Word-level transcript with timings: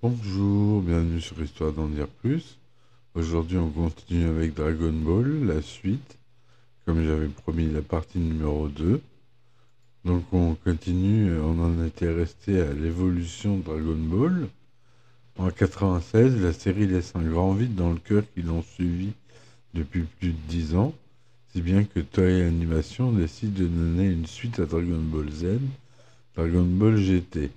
Bonjour, 0.00 0.80
bienvenue 0.82 1.20
sur 1.20 1.42
Histoire 1.42 1.72
d'en 1.72 1.88
dire 1.88 2.06
plus. 2.06 2.56
Aujourd'hui, 3.16 3.58
on 3.58 3.68
continue 3.68 4.28
avec 4.28 4.54
Dragon 4.54 4.92
Ball, 4.92 5.44
la 5.44 5.60
suite. 5.60 6.18
Comme 6.86 7.04
j'avais 7.04 7.26
promis, 7.26 7.68
la 7.68 7.82
partie 7.82 8.20
numéro 8.20 8.68
2. 8.68 9.00
Donc, 10.04 10.22
on 10.32 10.54
continue, 10.54 11.36
on 11.40 11.58
en 11.60 11.84
était 11.84 12.12
resté 12.12 12.60
à 12.60 12.72
l'évolution 12.72 13.58
de 13.58 13.64
Dragon 13.64 13.96
Ball. 13.96 14.46
En 15.36 15.50
96, 15.50 16.40
la 16.42 16.52
série 16.52 16.86
laisse 16.86 17.16
un 17.16 17.28
grand 17.28 17.54
vide 17.54 17.74
dans 17.74 17.90
le 17.90 17.98
cœur 17.98 18.22
qui 18.34 18.42
l'ont 18.42 18.62
suivi 18.62 19.10
depuis 19.74 20.04
plus 20.20 20.30
de 20.30 20.38
10 20.48 20.76
ans, 20.76 20.94
si 21.52 21.60
bien 21.60 21.82
que 21.82 21.98
Toei 21.98 22.44
Animation 22.44 23.10
décide 23.10 23.54
de 23.54 23.66
donner 23.66 24.06
une 24.06 24.26
suite 24.26 24.60
à 24.60 24.64
Dragon 24.66 25.02
Ball 25.02 25.28
Z, 25.32 25.58
Dragon 26.36 26.62
Ball 26.62 26.98
GT 26.98 27.50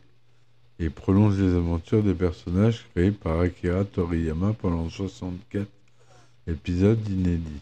et 0.82 0.90
prolonge 0.90 1.40
les 1.40 1.54
aventures 1.54 2.02
des 2.02 2.16
personnages 2.16 2.88
créés 2.90 3.12
par 3.12 3.40
Akira 3.40 3.86
Toriyama 3.86 4.54
pendant 4.54 4.90
64 4.90 5.68
épisodes 6.48 7.08
inédits, 7.08 7.62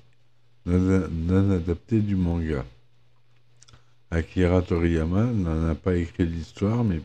non 0.66 1.52
adaptés 1.52 1.99
du 1.99 2.16
manga. 2.16 2.63
Akira 4.09 4.61
Toriyama 4.61 5.25
n'en 5.25 5.67
a 5.70 5.75
pas 5.75 5.97
écrit 5.97 6.25
l'histoire, 6.25 6.85
mais 6.85 7.02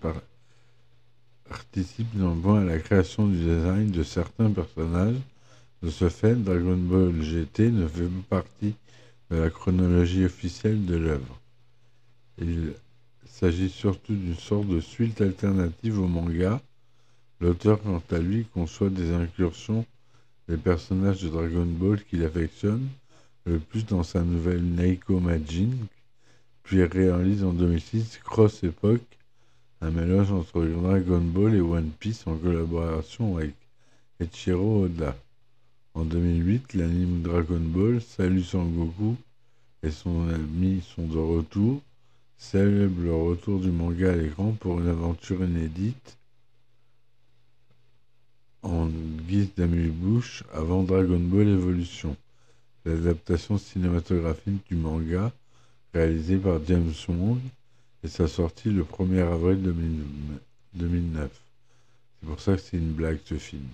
participe 1.49 2.15
néanmoins 2.15 2.61
à 2.61 2.65
la 2.65 2.79
création 2.79 3.27
du 3.27 3.39
design 3.39 3.91
de 3.91 4.05
certains 4.05 4.51
personnages. 4.51 5.21
De 5.83 5.91
ce 5.91 6.09
fait, 6.09 6.37
Dragon 6.37 6.77
Ball 6.77 7.21
GT 7.23 7.71
ne 7.73 7.89
fait 7.89 8.09
pas 8.29 8.37
partie 8.43 8.75
de 9.31 9.37
la 9.37 9.51
chronologie 9.51 10.25
officielle 10.25 10.87
de 10.87 10.95
l'œuvre. 10.95 11.41
Il 12.39 12.75
s'agit 13.27 13.71
surtout 13.71 14.15
d'une 14.15 14.37
sorte 14.37 14.69
de 14.69 14.81
suite 14.81 15.21
alternative 15.21 15.99
au 15.99 16.07
manga. 16.07 16.61
L'auteur, 17.41 17.83
quant 17.83 18.03
à 18.11 18.19
lui, 18.19 18.47
conçoit 18.55 18.91
des 18.91 19.13
incursions 19.13 19.85
des 20.49 20.57
personnages 20.57 21.23
de 21.23 21.29
Dragon 21.29 21.67
Ball 21.67 22.03
qu'il 22.05 22.25
affectionne 22.25 22.89
le 23.47 23.59
plus 23.59 23.85
dans 23.87 24.03
sa 24.03 24.23
nouvelle 24.23 24.63
Neiko 24.63 25.21
Majin, 25.21 25.71
puis 26.63 26.83
réalise 26.85 27.45
en 27.45 27.53
2006 27.53 28.21
Cross 28.25 28.65
Epoch, 28.65 29.03
un 29.81 29.91
mélange 29.91 30.33
entre 30.33 30.65
Dragon 30.65 31.21
Ball 31.21 31.55
et 31.55 31.61
One 31.61 31.91
Piece 31.99 32.27
en 32.27 32.37
collaboration 32.37 33.37
avec 33.37 33.55
Echiro 34.21 34.85
Oda. 34.85 35.17
En 35.93 36.05
2008, 36.05 36.75
l'anime 36.75 37.23
Dragon 37.23 37.61
Ball, 37.61 38.01
Salut 38.01 38.45
Goku 38.53 39.17
et 39.83 39.91
son 39.91 40.29
ami 40.29 40.83
sont 40.95 41.07
de 41.07 41.19
retour 41.19 41.83
célèbre 42.39 43.03
le 43.03 43.15
retour 43.15 43.61
du 43.61 43.71
manga 43.71 44.13
à 44.13 44.17
l'écran 44.17 44.53
pour 44.61 44.81
une 44.81 44.89
aventure 44.89 45.45
inédite 45.45 46.17
en 48.63 48.89
guise 49.29 49.55
d'amuse-bouche 49.57 50.45
avant 50.53 50.83
Dragon 50.83 51.19
Ball 51.19 51.49
Evolution, 51.49 52.17
l'adaptation 52.85 53.59
cinématographique 53.59 54.67
du 54.69 54.77
manga 54.77 55.33
réalisée 55.93 56.39
par 56.39 56.65
James 56.67 56.93
Wong 57.09 57.41
et 58.03 58.09
sa 58.09 58.27
sortie 58.27 58.71
le 58.71 58.85
1er 58.85 59.23
avril 59.23 59.63
2009. 60.75 61.31
C'est 62.21 62.27
pour 62.27 62.41
ça 62.41 62.57
que 62.57 62.63
c'est 62.63 62.79
une 62.79 62.93
blague 62.93 63.19
ce 63.25 63.37
film. 63.37 63.67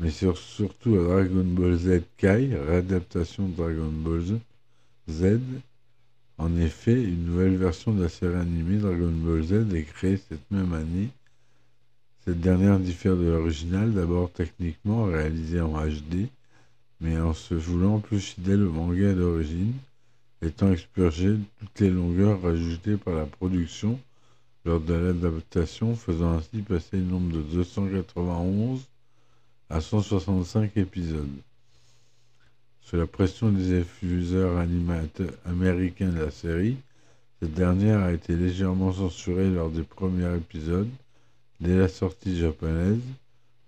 Mais 0.00 0.10
surtout 0.10 0.96
à 0.98 1.04
Dragon 1.04 1.44
Ball 1.44 1.76
Z 1.76 2.02
Kai, 2.16 2.50
réadaptation 2.54 3.48
Dragon 3.48 3.90
Ball 3.90 4.22
Z 5.08 5.38
en 6.38 6.56
effet, 6.56 7.00
une 7.00 7.26
nouvelle 7.26 7.56
version 7.56 7.92
de 7.92 8.02
la 8.02 8.08
série 8.08 8.34
animée 8.34 8.78
Dragon 8.78 9.12
Ball 9.12 9.42
Z 9.44 9.74
est 9.74 9.84
créée 9.84 10.16
cette 10.16 10.50
même 10.50 10.72
année. 10.72 11.08
Cette 12.24 12.40
dernière 12.40 12.80
diffère 12.80 13.16
de 13.16 13.26
l'original, 13.26 13.92
d'abord 13.92 14.32
techniquement 14.32 15.04
réalisée 15.04 15.60
en 15.60 15.74
HD, 15.86 16.28
mais 17.00 17.18
en 17.18 17.34
se 17.34 17.54
voulant 17.54 18.00
plus 18.00 18.20
fidèle 18.20 18.62
au 18.64 18.72
manga 18.72 19.12
d'origine, 19.14 19.74
étant 20.42 20.72
expurgée 20.72 21.36
toutes 21.60 21.80
les 21.80 21.90
longueurs 21.90 22.42
rajoutées 22.42 22.96
par 22.96 23.14
la 23.14 23.26
production 23.26 24.00
lors 24.64 24.80
de 24.80 24.94
l'adaptation, 24.94 25.94
faisant 25.94 26.38
ainsi 26.38 26.62
passer 26.62 26.96
le 26.96 27.04
nombre 27.04 27.32
de 27.32 27.42
291 27.42 28.82
à 29.70 29.80
165 29.80 30.76
épisodes. 30.76 31.28
Sous 32.84 32.96
la 32.96 33.06
pression 33.06 33.50
des 33.50 33.78
diffuseurs 33.78 34.58
américains 35.46 36.10
de 36.10 36.20
la 36.20 36.30
série, 36.30 36.76
cette 37.40 37.54
dernière 37.54 38.00
a 38.00 38.12
été 38.12 38.36
légèrement 38.36 38.92
censurée 38.92 39.48
lors 39.48 39.70
des 39.70 39.82
premiers 39.82 40.36
épisodes, 40.36 40.90
dès 41.60 41.78
la 41.78 41.88
sortie 41.88 42.36
japonaise. 42.36 43.00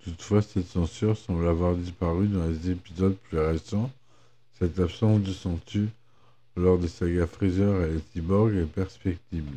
Toutefois, 0.05 0.43
cette 0.43 0.66
censure 0.66 1.16
semble 1.16 1.49
avoir 1.49 1.75
disparu 1.76 2.28
dans 2.28 2.47
les 2.47 2.71
épisodes 2.71 3.16
plus 3.31 3.38
récents. 3.38 3.91
Cette 4.59 4.78
absence 4.78 5.22
de 5.22 5.32
censure 5.32 5.88
lors 6.55 6.78
des 6.78 6.88
sagas 6.88 7.26
Freezer 7.26 7.84
et 7.84 8.19
est 8.19 8.66
perspectible. 8.66 9.56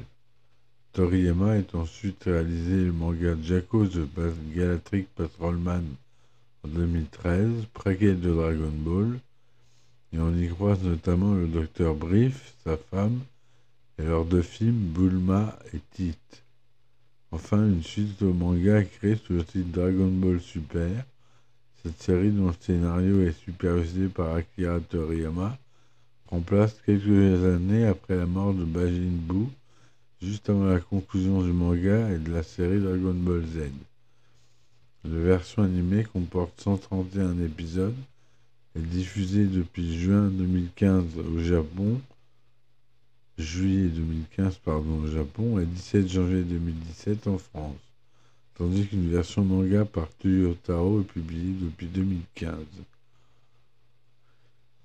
Toriyama 0.94 1.56
a 1.56 1.78
ensuite 1.78 2.24
réalisé 2.24 2.86
le 2.86 2.94
manga 2.94 3.36
Jacko 3.44 3.86
The 3.86 4.08
Galactic 4.56 5.08
Patrolman 5.16 5.84
en 6.64 6.68
2013, 6.70 7.66
préquel 7.74 8.22
de 8.22 8.34
Dragon 8.34 8.72
Ball, 8.74 9.20
et 10.14 10.20
on 10.20 10.36
y 10.36 10.48
croise 10.48 10.84
notamment 10.84 11.34
le 11.34 11.48
docteur 11.48 11.96
Brief, 11.96 12.54
sa 12.64 12.78
femme, 12.78 13.20
et 13.98 14.04
leurs 14.04 14.26
deux 14.26 14.42
films 14.42 14.92
Bulma 14.94 15.58
et 15.74 15.80
Tite. 15.94 16.44
Enfin, 17.32 17.64
une 17.68 17.84
suite 17.84 18.22
au 18.24 18.34
manga 18.34 18.84
créée 18.84 19.16
sous 19.16 19.34
le 19.34 19.44
titre 19.44 19.70
Dragon 19.72 20.08
Ball 20.08 20.40
Super. 20.40 21.06
Cette 21.84 22.02
série, 22.02 22.32
dont 22.32 22.48
le 22.48 22.56
scénario 22.60 23.22
est 23.22 23.38
supervisé 23.40 24.08
par 24.08 24.36
Akira 24.36 24.80
Toriyama, 24.80 25.58
prend 26.26 26.42
place 26.42 26.76
quelques 26.86 27.46
années 27.46 27.86
après 27.86 28.16
la 28.16 28.26
mort 28.26 28.54
de 28.54 28.66
Bajin 28.66 29.12
Buu, 29.12 29.48
juste 30.22 30.50
avant 30.50 30.66
la 30.66 30.80
conclusion 30.80 31.44
du 31.44 31.52
manga 31.52 32.10
et 32.12 32.18
de 32.18 32.32
la 32.32 32.44
série 32.44 32.80
Dragon 32.80 33.14
Ball 33.14 33.46
Z. 33.46 33.72
La 35.06 35.20
version 35.20 35.64
animée 35.64 36.04
comporte 36.04 36.60
131 36.60 37.40
épisodes 37.44 37.96
est 38.76 38.82
diffusée 38.82 39.46
depuis 39.46 39.98
juin 40.00 40.30
2015 40.30 41.18
au 41.18 41.40
Japon, 41.40 42.00
juillet 43.38 43.90
2015 43.90 44.58
pardon, 44.58 45.04
au 45.04 45.08
Japon 45.08 45.60
et 45.60 45.66
17 45.66 46.08
janvier 46.08 46.44
2017 46.44 47.28
en 47.28 47.38
France, 47.38 47.76
tandis 48.56 48.88
qu'une 48.88 49.10
version 49.10 49.44
manga 49.44 49.84
par 49.86 50.08
Toyotaro 50.20 51.02
est 51.02 51.06
publiée 51.06 51.56
depuis 51.62 51.88
2015. 51.88 52.54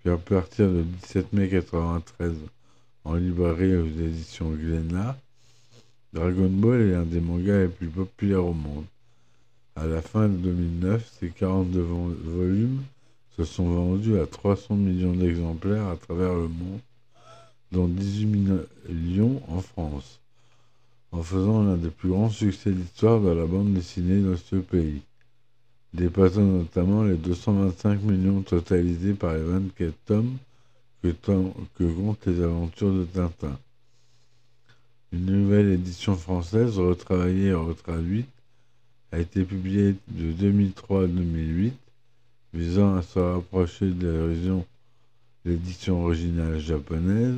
puis 0.00 0.10
à 0.10 0.16
partir 0.16 0.68
de 0.70 0.82
17 0.82 1.32
mai 1.32 1.46
1993 1.46 2.34
en 3.06 3.14
librairie 3.14 3.76
aux 3.76 3.86
éditions 3.86 4.50
Glénat, 4.50 5.16
Dragon 6.12 6.48
Ball 6.48 6.80
est 6.80 6.90
l'un 6.90 7.04
des 7.04 7.20
mangas 7.20 7.62
les 7.62 7.68
plus 7.68 7.86
populaires 7.86 8.44
au 8.44 8.52
monde. 8.52 8.84
À 9.76 9.86
la 9.86 10.02
fin 10.02 10.28
de 10.28 10.36
2009, 10.36 11.18
ces 11.20 11.28
42 11.28 11.80
volumes 11.80 12.82
se 13.36 13.44
sont 13.44 13.68
vendus 13.68 14.18
à 14.18 14.26
300 14.26 14.74
millions 14.74 15.12
d'exemplaires 15.12 15.86
à 15.86 15.96
travers 15.96 16.34
le 16.34 16.48
monde, 16.48 16.80
dont 17.70 17.86
18 17.86 18.26
millions 18.88 19.40
en 19.48 19.60
France, 19.60 20.18
en 21.12 21.22
faisant 21.22 21.62
l'un 21.62 21.76
des 21.76 21.90
plus 21.90 22.08
grands 22.08 22.30
succès 22.30 22.72
d'histoire 22.72 23.20
de 23.20 23.28
la 23.28 23.46
bande 23.46 23.72
dessinée 23.72 24.20
dans 24.20 24.36
ce 24.36 24.56
pays, 24.56 25.02
dépassant 25.94 26.40
notamment 26.42 27.04
les 27.04 27.16
225 27.16 28.02
millions 28.02 28.42
totalisés 28.42 29.14
par 29.14 29.34
les 29.34 29.42
24 29.42 29.94
tomes 30.06 30.38
que, 31.02 31.10
comptent 31.84 32.26
les 32.26 32.42
aventures 32.42 32.92
de 32.92 33.04
Tintin. 33.04 33.58
Une 35.12 35.26
nouvelle 35.26 35.70
édition 35.70 36.16
française, 36.16 36.78
retravaillée 36.78 37.48
et 37.48 37.54
retraduite, 37.54 38.28
a 39.12 39.18
été 39.18 39.44
publiée 39.44 39.94
de 40.08 40.32
2003 40.32 41.04
à 41.04 41.06
2008, 41.06 41.74
visant 42.54 42.96
à 42.96 43.02
se 43.02 43.18
rapprocher 43.18 43.90
de 43.90 44.34
l'édition 45.44 46.04
originale 46.04 46.58
japonaise. 46.58 47.36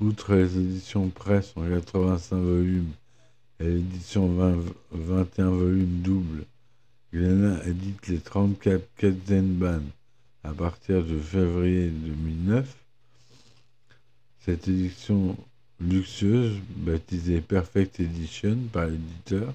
Outre 0.00 0.34
les 0.34 0.58
éditions 0.58 1.08
presse 1.08 1.52
en 1.56 1.68
85 1.68 2.36
volumes 2.36 2.92
et 3.60 3.64
l'édition 3.64 4.28
21 4.92 5.50
volumes 5.50 6.00
double, 6.02 6.44
Glénat 7.12 7.64
édite 7.66 8.08
les 8.08 8.18
34 8.18 8.82
Ketzenban 8.96 9.82
à 10.44 10.52
partir 10.52 11.02
de 11.02 11.18
février 11.18 11.88
2009. 11.88 12.76
Cette 14.44 14.68
édition 14.68 15.36
luxueuse, 15.80 16.58
baptisée 16.76 17.40
Perfect 17.40 17.98
Edition 17.98 18.58
par 18.72 18.86
l'éditeur, 18.86 19.52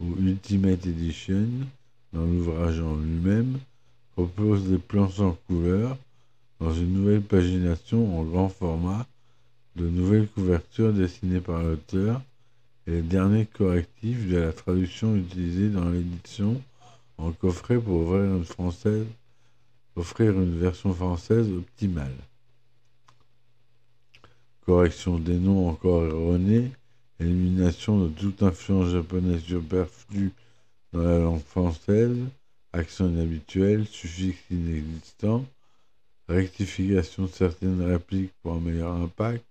ou 0.00 0.14
Ultimate 0.20 0.86
Edition, 0.86 1.48
dans 2.12 2.24
l'ouvrage 2.24 2.80
en 2.80 2.96
lui-même, 2.96 3.58
propose 4.12 4.68
des 4.68 4.78
planches 4.78 5.20
en 5.20 5.36
couleur 5.46 5.96
dans 6.60 6.74
une 6.74 6.92
nouvelle 6.92 7.22
pagination 7.22 8.18
en 8.18 8.24
grand 8.24 8.48
format, 8.48 9.06
de 9.76 9.88
nouvelles 9.88 10.28
couvertures 10.28 10.92
dessinées 10.92 11.40
par 11.40 11.62
l'auteur 11.62 12.20
et 12.86 12.92
les 12.92 13.02
derniers 13.02 13.46
correctifs 13.46 14.28
de 14.28 14.38
la 14.38 14.52
traduction 14.52 15.16
utilisée 15.16 15.68
dans 15.68 15.88
l'édition 15.88 16.60
en 17.16 17.32
coffret 17.32 17.78
pour 17.78 18.00
ouvrir 18.02 18.24
une, 18.24 18.44
française, 18.44 19.06
offrir 19.98 20.30
une 20.30 20.58
version 20.58 20.94
française 20.94 21.50
optimale. 21.50 22.14
Correction 24.64 25.18
des 25.18 25.38
noms 25.38 25.68
encore 25.68 26.04
erronés, 26.06 26.70
élimination 27.18 28.04
de 28.04 28.08
toute 28.08 28.42
influence 28.42 28.90
japonaise 28.90 29.42
superflue 29.42 30.32
dans 30.92 31.02
la 31.02 31.18
langue 31.18 31.42
française, 31.42 32.16
accent 32.72 33.08
inhabituel, 33.08 33.86
suffixe 33.86 34.38
inexistant, 34.50 35.44
rectification 36.28 37.24
de 37.24 37.30
certaines 37.30 37.82
répliques 37.82 38.32
pour 38.42 38.52
un 38.52 38.60
meilleur 38.60 38.92
impact, 38.92 39.44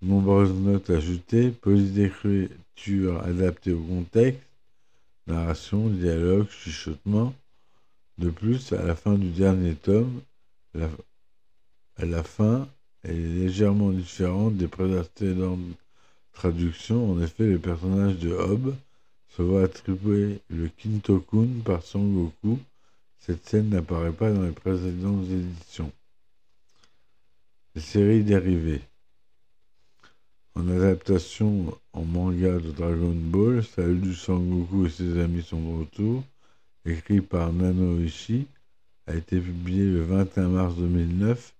nombreuses 0.00 0.54
notes 0.54 0.90
ajoutées, 0.90 1.50
police 1.50 1.92
d'écriture 1.92 3.22
adaptée 3.22 3.72
au 3.72 3.80
contexte, 3.80 4.42
narration, 5.26 5.88
dialogue, 5.88 6.48
chuchotement. 6.48 7.32
De 8.22 8.30
plus, 8.30 8.72
à 8.72 8.84
la 8.84 8.94
fin 8.94 9.14
du 9.14 9.30
dernier 9.30 9.74
tome, 9.74 10.20
la, 10.74 10.88
à 11.96 12.04
la 12.04 12.22
fin 12.22 12.68
est 13.02 13.12
légèrement 13.12 13.90
différente 13.90 14.56
des 14.56 14.68
précédentes 14.68 15.58
traductions. 16.32 17.10
En 17.10 17.20
effet, 17.20 17.46
le 17.46 17.58
personnage 17.58 18.18
de 18.18 18.30
Hob 18.30 18.76
se 19.26 19.42
voit 19.42 19.64
attribuer 19.64 20.38
le 20.50 20.68
Kintokun 20.68 21.48
par 21.64 21.82
Son 21.82 22.06
Goku. 22.12 22.60
Cette 23.18 23.44
scène 23.48 23.70
n'apparaît 23.70 24.12
pas 24.12 24.30
dans 24.30 24.44
les 24.44 24.52
précédentes 24.52 25.26
éditions. 25.28 25.90
Les 27.74 27.82
séries 27.82 28.22
dérivées. 28.22 28.82
En 30.54 30.68
adaptation 30.68 31.76
en 31.92 32.04
manga 32.04 32.60
de 32.60 32.70
Dragon 32.70 33.16
Ball, 33.16 33.64
Salut 33.64 33.98
du 33.98 34.14
Sangoku 34.14 34.86
et 34.86 34.90
ses 34.90 35.18
amis 35.18 35.42
sont 35.42 35.58
de 35.58 36.22
écrit 36.84 37.20
par 37.20 37.52
Nano 37.52 37.98
Ishii, 38.00 38.46
a 39.06 39.14
été 39.14 39.40
publié 39.40 39.84
le 39.84 40.02
21 40.02 40.48
mars 40.48 40.76
2009 40.76 41.54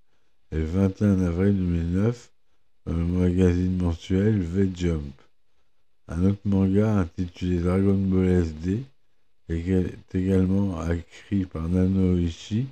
et 0.52 0.56
le 0.56 0.64
21 0.64 1.20
avril 1.22 1.56
2009 1.56 2.30
dans 2.86 2.94
le 2.94 3.04
magazine 3.04 3.76
mensuel 3.76 4.40
V-Jump. 4.40 5.12
Un 6.08 6.24
autre 6.24 6.40
manga 6.44 6.98
intitulé 6.98 7.60
Dragon 7.60 7.96
Ball 7.96 8.28
SD 8.28 8.84
est 9.48 10.14
également 10.14 10.90
écrit 10.90 11.44
par 11.44 11.68
Nano 11.68 12.18
Ishii 12.18 12.66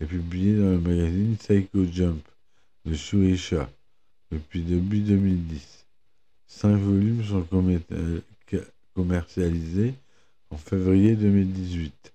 et 0.00 0.06
publié 0.06 0.56
dans 0.56 0.70
le 0.70 0.80
magazine 0.80 1.36
Psycho 1.36 1.84
Jump 1.90 2.22
de 2.84 2.94
Shueisha 2.94 3.70
depuis 4.30 4.62
début 4.62 5.00
2010. 5.00 5.86
Cinq 6.46 6.76
volumes 6.76 7.24
sont 7.24 7.46
euh, 7.92 8.20
commercialisés 8.94 9.94
en 10.52 10.56
février 10.58 11.16
2018. 11.16 12.12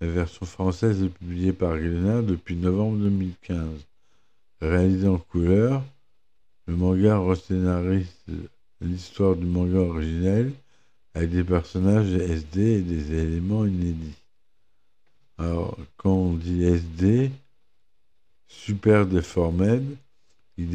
La 0.00 0.06
version 0.06 0.46
française 0.46 1.02
est 1.02 1.08
publiée 1.08 1.52
par 1.52 1.76
Glénat 1.76 2.22
depuis 2.22 2.54
novembre 2.54 2.98
2015. 2.98 3.68
Réalisé 4.60 5.08
en 5.08 5.18
couleur, 5.18 5.82
le 6.66 6.76
manga 6.76 7.18
rescénarise 7.18 8.14
l'histoire 8.80 9.34
du 9.34 9.44
manga 9.44 9.78
originel 9.78 10.52
avec 11.14 11.30
des 11.30 11.44
personnages 11.44 12.12
SD 12.12 12.60
et 12.60 12.82
des 12.82 13.12
éléments 13.12 13.66
inédits. 13.66 14.18
Alors, 15.38 15.76
quand 15.96 16.14
on 16.14 16.34
dit 16.34 16.62
SD, 16.62 17.30
Super 18.46 19.06
Deformed, 19.06 19.96
il, 20.58 20.68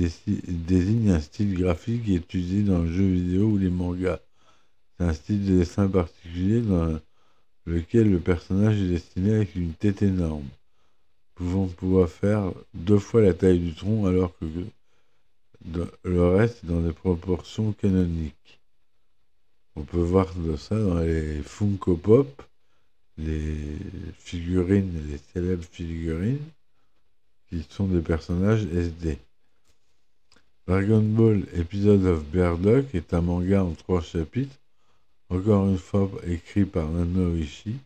désigne 0.66 1.12
un 1.12 1.22
style 1.22 1.58
graphique 1.58 2.08
utilisé 2.08 2.64
dans 2.64 2.80
le 2.80 2.92
jeu 2.92 3.06
vidéo 3.06 3.46
ou 3.52 3.58
les 3.58 3.70
mangas. 3.70 4.20
C'est 4.98 5.06
un 5.06 5.14
style 5.14 5.46
de 5.46 5.58
dessin 5.60 5.88
particulier 5.88 6.62
dans 6.62 7.00
lequel 7.66 8.10
le 8.10 8.20
personnage 8.20 8.82
est 8.82 8.90
destiné 8.90 9.36
avec 9.36 9.56
une 9.56 9.74
tête 9.74 10.02
énorme, 10.02 10.48
pouvant 11.36 11.68
pouvoir 11.68 12.10
faire 12.10 12.52
deux 12.74 12.98
fois 12.98 13.22
la 13.22 13.34
taille 13.34 13.60
du 13.60 13.76
tronc 13.76 14.08
alors 14.08 14.34
que 14.40 14.46
le 16.04 16.28
reste 16.30 16.64
est 16.64 16.68
dans 16.68 16.82
des 16.82 16.94
proportions 16.94 17.74
canoniques. 17.74 18.60
On 19.76 19.84
peut 19.84 20.00
voir 20.00 20.34
ça 20.58 20.80
dans 20.80 21.00
les 21.00 21.44
Funko 21.44 21.98
Pop, 21.98 22.42
les 23.18 23.78
figurines, 24.18 25.08
les 25.12 25.20
célèbres 25.34 25.64
figurines, 25.64 26.40
qui 27.50 27.64
sont 27.70 27.88
des 27.88 28.02
personnages 28.02 28.66
SD. 28.66 29.20
Dragon 30.66 31.02
Ball 31.02 31.46
Episode 31.54 32.06
of 32.06 32.26
Bear 32.26 32.58
est 32.94 33.14
un 33.14 33.22
manga 33.22 33.64
en 33.64 33.74
trois 33.74 34.02
chapitres, 34.02 34.58
encore 35.30 35.68
une 35.68 35.78
fois 35.78 36.10
écrit 36.26 36.66
par 36.66 36.90
Nano 36.90 37.36
Ishii, 37.36 37.78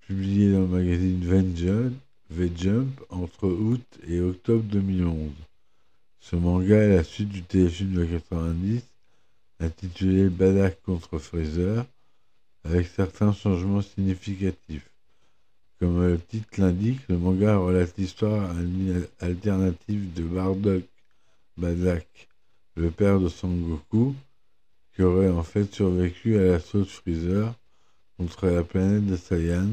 publié 0.00 0.52
dans 0.52 0.60
le 0.60 0.66
magazine 0.66 1.94
V-Jump 2.30 3.00
entre 3.10 3.46
août 3.46 3.84
et 4.08 4.20
octobre 4.20 4.64
2011. 4.64 5.30
Ce 6.20 6.36
manga 6.36 6.76
est 6.76 6.96
la 6.96 7.04
suite 7.04 7.28
du 7.28 7.42
téléfilm 7.42 7.94
de 7.94 8.04
90 8.04 8.82
intitulé 9.60 10.28
Badak 10.28 10.82
contre 10.82 11.18
Freezer, 11.18 11.84
avec 12.64 12.86
certains 12.86 13.32
changements 13.32 13.82
significatifs. 13.82 14.88
Comme 15.78 16.04
le 16.06 16.18
titre 16.18 16.60
l'indique, 16.60 17.00
le 17.08 17.18
manga 17.18 17.56
relate 17.56 17.96
l'histoire 17.98 18.54
alternative 19.20 20.12
de 20.14 20.22
Bardock 20.22 20.84
Badak, 21.56 22.28
le 22.76 22.90
père 22.90 23.20
de 23.20 23.28
Son 23.28 23.52
Goku, 23.52 24.14
qui 24.94 25.02
aurait 25.02 25.30
en 25.30 25.42
fait 25.42 25.72
survécu 25.72 26.36
à 26.38 26.42
l'assaut 26.42 26.80
de 26.80 26.84
Freezer 26.84 27.54
contre 28.16 28.46
la 28.46 28.62
planète 28.62 29.06
de 29.06 29.16
Saiyan, 29.16 29.68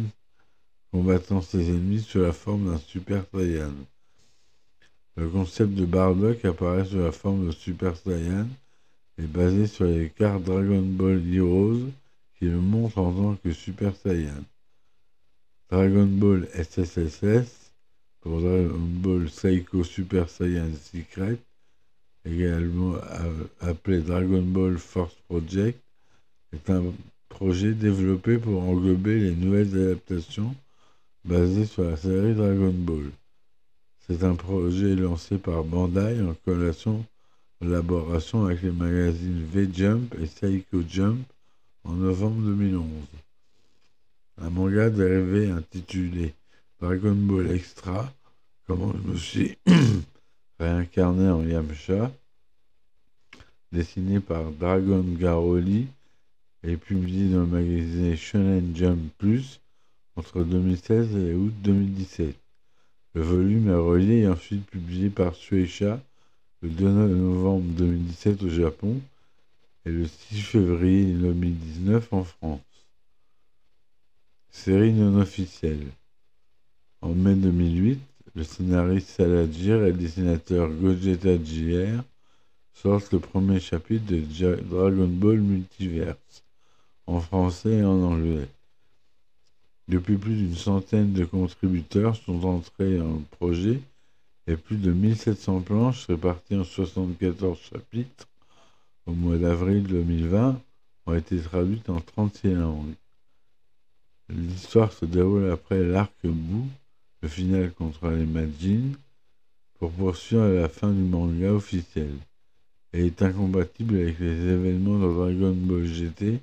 combattant 0.92 1.42
ses 1.42 1.70
ennemis 1.70 2.02
sous 2.02 2.20
la 2.20 2.32
forme 2.32 2.72
d'un 2.72 2.78
Super 2.78 3.24
Saiyan. 3.34 3.74
Le 5.16 5.28
concept 5.28 5.74
de 5.74 5.86
Bardock 5.86 6.46
apparaît 6.46 6.86
sous 6.86 7.00
la 7.00 7.12
forme 7.12 7.48
de 7.48 7.52
Super 7.52 7.98
Saiyan 7.98 8.48
et 9.18 9.28
basé 9.28 9.68
sur 9.68 9.86
les 9.86 10.10
cartes 10.10 10.44
Dragon 10.44 10.82
Ball 10.82 11.22
Heroes 11.34 11.90
qui 12.38 12.46
le 12.46 12.62
montrent 12.62 13.00
en 13.00 13.12
tant 13.12 13.36
que 13.36 13.52
Super 13.52 13.94
Saiyan. 13.96 14.44
Dragon 15.70 16.06
Ball 16.06 16.48
SSSS 16.54 17.74
pour 18.22 18.40
Dragon 18.40 18.80
Ball 18.80 19.26
Psycho 19.26 19.84
Super 19.84 20.30
Saiyan 20.30 20.72
Secret 20.74 21.38
également 22.26 22.96
appelé 23.62 24.02
Dragon 24.02 24.42
Ball 24.42 24.78
Force 24.78 25.16
Project, 25.28 25.80
est 26.54 26.70
un 26.70 26.84
projet 27.30 27.74
développé 27.74 28.38
pour 28.38 28.64
englober 28.64 29.20
les 29.20 29.36
nouvelles 29.36 29.76
adaptations 29.76 30.56
basées 31.24 31.66
sur 31.66 31.84
la 31.84 31.98
série 31.98 32.34
Dragon 32.34 32.74
Ball. 32.74 33.12
C'est 34.08 34.24
un 34.24 34.36
projet 34.36 34.96
lancé 34.96 35.38
par 35.38 35.64
Bandai 35.64 36.20
en 36.22 36.36
collaboration 36.44 37.06
avec 38.46 38.64
les 38.64 38.72
magazines 38.72 39.46
V-Jump 39.54 40.16
et 40.20 40.26
Seiko 40.26 40.82
Jump 40.90 41.20
en 41.84 41.94
novembre 41.94 42.42
2011. 42.42 42.86
Un 44.42 44.50
manga 44.50 44.90
dérivé 44.90 45.52
intitulé 45.52 46.34
Dragon 46.82 47.14
Ball 47.14 47.52
Extra, 47.52 48.12
comment 48.66 48.94
je 48.94 49.12
me 49.12 49.18
suis 49.18 49.58
réincarné 50.60 51.30
en 51.30 51.44
Yamcha, 51.44 52.12
dessiné 53.72 54.20
par 54.20 54.52
Dragon 54.52 55.04
Garoli 55.04 55.88
et 56.64 56.76
publié 56.76 57.30
dans 57.30 57.42
le 57.42 57.46
magazine 57.46 58.16
Shonen 58.16 58.76
Jump 58.76 59.00
Plus 59.18 59.62
entre 60.16 60.44
2016 60.44 61.16
et 61.16 61.34
août 61.34 61.54
2017. 61.62 62.36
Le 63.14 63.22
volume 63.22 63.70
est 63.70 63.76
relié 63.76 64.18
et 64.20 64.28
ensuite 64.28 64.66
publié 64.66 65.10
par 65.10 65.34
Shueisha 65.34 66.02
le 66.62 66.70
2 66.70 66.90
novembre 66.90 67.66
2017 67.78 68.44
au 68.44 68.50
Japon 68.50 69.00
et 69.86 69.92
le 69.92 70.06
6 70.08 70.42
février 70.42 71.14
2019 71.14 72.12
en 72.12 72.24
France. 72.26 72.60
Série 74.52 74.92
non 74.92 75.20
officielle. 75.20 75.88
En 77.02 77.14
mai 77.14 77.36
2008, 77.36 78.00
le 78.36 78.44
scénariste 78.44 79.10
Salajir 79.10 79.84
et 79.84 79.92
le 79.92 79.98
dessinateur 79.98 80.70
Gogeta 80.70 81.36
JR 81.44 82.04
sortent 82.74 83.12
le 83.14 83.20
premier 83.20 83.60
chapitre 83.60 84.06
de 84.06 84.56
Dragon 84.70 85.08
Ball 85.08 85.40
Multiverse, 85.40 86.44
en 87.08 87.20
français 87.20 87.78
et 87.78 87.84
en 87.84 88.02
anglais. 88.04 88.48
Depuis 89.88 90.18
plus 90.18 90.36
d'une 90.36 90.56
centaine 90.56 91.14
de 91.14 91.26
contributeurs 91.26 92.16
sont 92.16 92.44
entrés 92.46 93.02
en 93.02 93.22
projet 93.32 93.82
et 94.48 94.56
plus 94.56 94.78
de 94.78 94.92
1700 94.92 95.62
planches 95.62 96.06
réparties 96.08 96.56
en 96.56 96.64
74 96.64 97.58
chapitres 97.58 98.28
au 99.06 99.14
mois 99.14 99.38
d'avril 99.38 99.84
2020 99.84 100.62
ont 101.08 101.14
été 101.16 101.40
traduites 101.40 101.90
en 101.90 102.00
36 102.00 102.54
langues. 102.54 102.94
L'histoire 104.30 104.94
se 104.94 105.06
déroule 105.06 105.50
après 105.50 105.84
l'arc-bout, 105.84 106.68
le 107.22 107.28
final 107.28 107.72
contre 107.74 108.10
les 108.10 108.26
Majin, 108.26 108.92
pour 109.76 109.92
poursuivre 109.92 110.48
la 110.48 110.70
fin 110.70 110.92
du 110.92 111.02
manga 111.02 111.52
officiel, 111.54 112.14
et 112.94 113.06
est 113.06 113.22
incompatible 113.22 113.96
avec 113.96 114.20
les 114.20 114.48
événements 114.48 115.00
de 115.00 115.14
Dragon 115.14 115.54
Ball 115.54 115.86
GT 115.86 116.40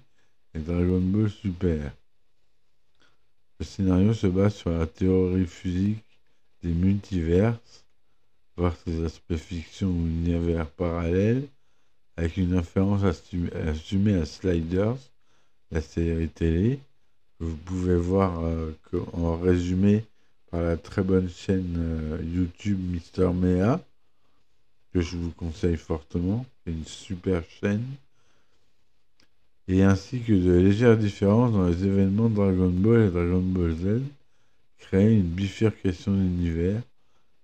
et 0.54 0.58
Dragon 0.58 1.00
Ball 1.00 1.30
Super. 1.30 1.92
Le 3.58 3.64
scénario 3.64 4.12
se 4.12 4.26
base 4.26 4.54
sur 4.54 4.70
la 4.70 4.86
théorie 4.86 5.46
physique 5.46 6.04
des 6.62 6.72
multiverses, 6.72 7.84
voir 8.56 8.74
ses 8.84 9.04
aspects 9.04 9.36
fiction 9.36 9.88
ou 9.88 10.06
univers 10.06 10.70
parallèles, 10.70 11.48
avec 12.16 12.36
une 12.36 12.54
inférence 12.54 13.02
assumée 13.04 14.14
à 14.14 14.24
Sliders, 14.24 14.96
la 15.70 15.80
série 15.80 16.28
télé, 16.28 16.80
vous 17.38 17.56
pouvez 17.56 17.96
voir 17.96 18.40
euh, 18.40 18.72
en 19.12 19.36
résumé 19.36 20.04
la 20.60 20.76
très 20.76 21.02
bonne 21.02 21.28
chaîne 21.28 21.76
euh, 21.78 22.18
YouTube 22.22 22.78
Mister 22.78 23.28
Mea, 23.32 23.80
que 24.92 25.00
je 25.00 25.16
vous 25.16 25.30
conseille 25.30 25.76
fortement, 25.76 26.46
c'est 26.64 26.72
une 26.72 26.84
super 26.84 27.42
chaîne, 27.60 27.84
et 29.68 29.82
ainsi 29.82 30.20
que 30.20 30.32
de 30.32 30.52
légères 30.52 30.96
différences 30.96 31.52
dans 31.52 31.66
les 31.66 31.84
événements 31.84 32.28
Dragon 32.28 32.70
Ball 32.70 33.08
et 33.08 33.10
Dragon 33.10 33.42
Ball 33.42 33.74
Z, 33.74 34.02
créent 34.78 35.14
une 35.14 35.22
bifurcation 35.22 36.12
d'univers, 36.12 36.80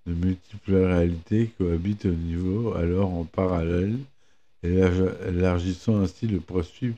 de 0.07 0.14
multiples 0.14 0.75
réalités 0.75 1.50
cohabitent 1.59 2.07
au 2.07 2.12
niveau 2.12 2.75
alors 2.75 3.12
en 3.12 3.25
parallèle, 3.25 3.99
élargissant 4.62 6.00
ainsi 6.00 6.28
le 6.28 6.40
principe 6.40 6.97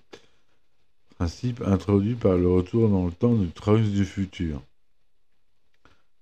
introduit 1.64 2.14
par 2.14 2.36
le 2.36 2.48
retour 2.48 2.90
dans 2.90 3.06
le 3.06 3.12
temps 3.12 3.34
du 3.34 3.48
Trunks 3.48 3.90
du 3.90 4.04
futur. 4.04 4.60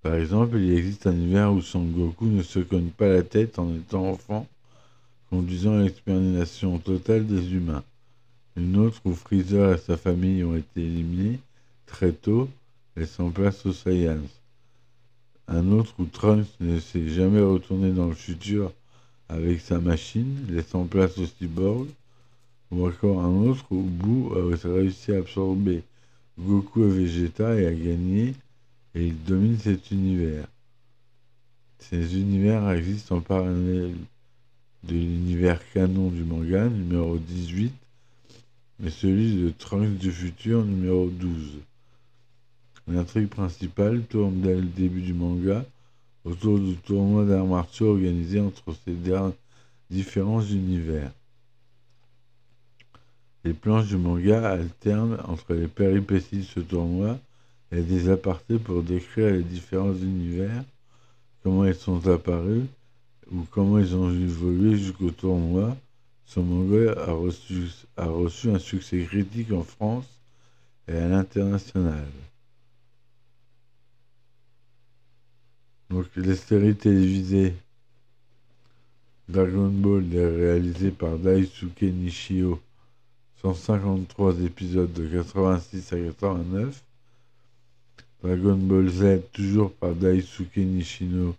Par 0.03 0.17
exemple, 0.17 0.59
il 0.59 0.73
existe 0.73 1.07
un 1.07 1.13
univers 1.13 1.53
où 1.53 1.63
Son 1.63 1.85
Goku 1.85 2.27
ne 2.27 2.43
se 2.43 2.59
cogne 2.59 2.91
pas 2.91 3.09
la 3.09 3.23
tête 3.23 3.59
en 3.59 3.73
étant 3.75 4.11
enfant, 4.11 4.47
conduisant 5.31 5.79
à 5.79 5.83
l'extermination 5.83 6.79
totale 6.79 7.27
des 7.27 7.55
humains. 7.55 7.85
Une 8.57 8.77
autre 8.77 9.01
où 9.05 9.15
Freezer 9.15 9.75
et 9.75 9.79
sa 9.79 9.97
famille 9.97 10.43
ont 10.45 10.57
été 10.57 10.83
éliminés 10.83 11.39
très 11.87 12.13
tôt, 12.13 12.49
laissant 12.97 13.31
place 13.31 13.65
aux 13.65 13.73
Saiyans. 13.73 14.29
Un 15.49 15.71
autre 15.71 15.95
où 15.99 16.05
Trunks 16.05 16.49
ne 16.61 16.81
s'est 16.81 17.09
jamais 17.09 17.41
retourné 17.41 17.93
dans 17.93 18.09
le 18.09 18.15
futur 18.15 18.73
avec 19.29 19.61
sa 19.61 19.79
machine, 19.79 20.47
laissant 20.49 20.85
place 20.85 21.17
aux 21.19 21.27
cyborgs 21.27 21.89
ou 22.71 22.87
encore 22.87 23.21
un 23.21 23.47
autre 23.47 23.67
où 23.71 23.83
Boo 23.83 24.35
a 24.35 24.69
réussi 24.69 25.13
à 25.13 25.19
absorber 25.19 25.83
Goku 26.39 26.85
et 26.85 26.89
Vegeta 26.89 27.55
et 27.55 27.67
a 27.67 27.73
gagné, 27.73 28.35
et 28.95 29.07
il 29.07 29.23
domine 29.25 29.59
cet 29.59 29.91
univers. 29.91 30.47
Ces 31.79 32.17
univers 32.19 32.71
existent 32.71 33.17
en 33.17 33.21
parallèle 33.21 33.97
de 34.85 34.95
l'univers 34.95 35.61
canon 35.73 36.11
du 36.11 36.25
manga 36.25 36.69
numéro 36.69 37.17
18 37.19 37.73
et 38.85 38.91
celui 38.91 39.43
de 39.43 39.51
Trunks 39.51 39.99
du 39.99 40.11
futur 40.11 40.65
numéro 40.65 41.09
12. 41.09 41.59
L'intrigue 42.89 43.29
principale 43.29 44.03
tourne 44.03 44.41
dès 44.41 44.57
le 44.57 44.63
début 44.63 45.03
du 45.03 45.15
manga 45.15 45.65
autour 46.25 46.59
du 46.59 46.77
tournoi 46.77 47.25
d'arts 47.25 47.47
martiaux 47.47 47.93
organisé 47.93 48.41
entre 48.41 48.75
ces 48.85 48.97
différents 49.91 50.43
univers. 50.43 51.13
Les 53.45 53.55
planches 53.55 53.89
du 53.89 53.97
manga 53.97 54.51
alternent 54.53 55.19
entre 55.25 55.55
les 55.55 55.69
péripéties 55.69 56.39
de 56.39 56.43
ce 56.43 56.61
tournoi 56.61 57.19
et 57.73 57.83
des 57.83 58.11
apartés 58.11 58.59
pour 58.59 58.83
décrire 58.83 59.31
les 59.31 59.43
différents 59.43 59.95
univers, 59.95 60.63
comment 61.43 61.65
ils 61.65 61.75
sont 61.75 62.07
apparus 62.07 62.67
ou 63.31 63.47
comment 63.51 63.79
ils 63.79 63.97
ont 63.97 64.11
évolué 64.11 64.77
jusqu'au 64.77 65.11
tournoi. 65.11 65.77
Ce 66.27 66.39
manga 66.39 66.95
a 67.97 68.07
reçu, 68.07 68.51
un 68.51 68.59
succès 68.59 69.03
critique 69.05 69.53
en 69.53 69.65
France 69.65 70.07
et 70.87 70.97
à 70.97 71.09
l'international. 71.09 72.07
Donc 75.91 76.07
les 76.17 76.37
séries 76.37 76.77
télévisées 76.77 77.55
Dragon 79.29 79.69
Ball 79.69 80.15
est 80.15 80.37
réalisé 80.37 80.91
par 80.91 81.17
Daisuke 81.17 81.83
Nishio 81.83 82.61
153 83.43 84.41
épisodes 84.41 84.93
de 84.93 85.07
86 85.07 85.93
à 85.93 85.97
89. 85.97 86.83
Dragon 88.23 88.55
Ball 88.57 88.89
Z, 88.89 89.23
toujours 89.33 89.73
par 89.73 89.97
Daisuke 89.97 90.59
Nishino, 90.59 91.35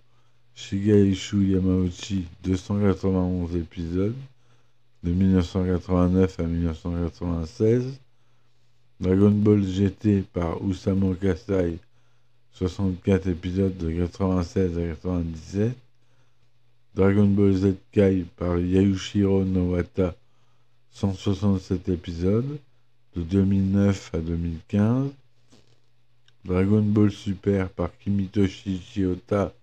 Shigeishu 0.54 1.52
Yamauchi, 1.54 2.25
291 2.44 3.56
épisodes, 3.56 4.16
de 5.02 5.12
1989 5.12 6.40
à 6.42 6.44
1996. 6.44 7.86
Dragon 9.00 9.32
Ball 9.32 9.63
GT 9.63 10.24
par 10.34 10.62
Usamo 10.62 11.13
Kasai, 11.13 11.78
64 12.52 13.28
épisodes 13.28 13.78
de 13.78 13.90
96 13.90 14.78
à 14.78 14.82
97. 14.82 15.78
Dragon 16.96 17.28
Ball 17.28 17.54
Z 17.54 17.75
Kai 17.94 18.25
par 18.36 18.60
Yayushiro 18.60 19.46
Nowata, 19.46 20.16
167 20.92 21.88
épisodes, 21.88 22.58
de 23.16 23.22
2009 23.22 24.12
à 24.16 24.18
2015. 24.18 25.12
Dragon 26.46 26.82
Ball 26.82 27.10
Super 27.10 27.70
par 27.70 27.98
Kimitoshi 28.00 28.78
Shiota, 28.82 29.54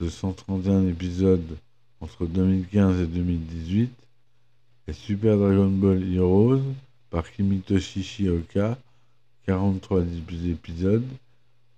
de 0.00 0.08
131 0.10 0.86
épisodes 0.86 1.56
entre 2.00 2.26
2015 2.26 3.00
et 3.00 3.06
2018. 3.06 3.90
Et 4.88 4.92
Super 4.92 5.38
Dragon 5.38 5.70
Ball 5.70 6.02
Heroes 6.14 6.60
par 7.08 7.30
Kimitoshi 7.30 8.02
Shioka, 8.02 8.76
43 9.46 10.02
épisodes, 10.50 11.06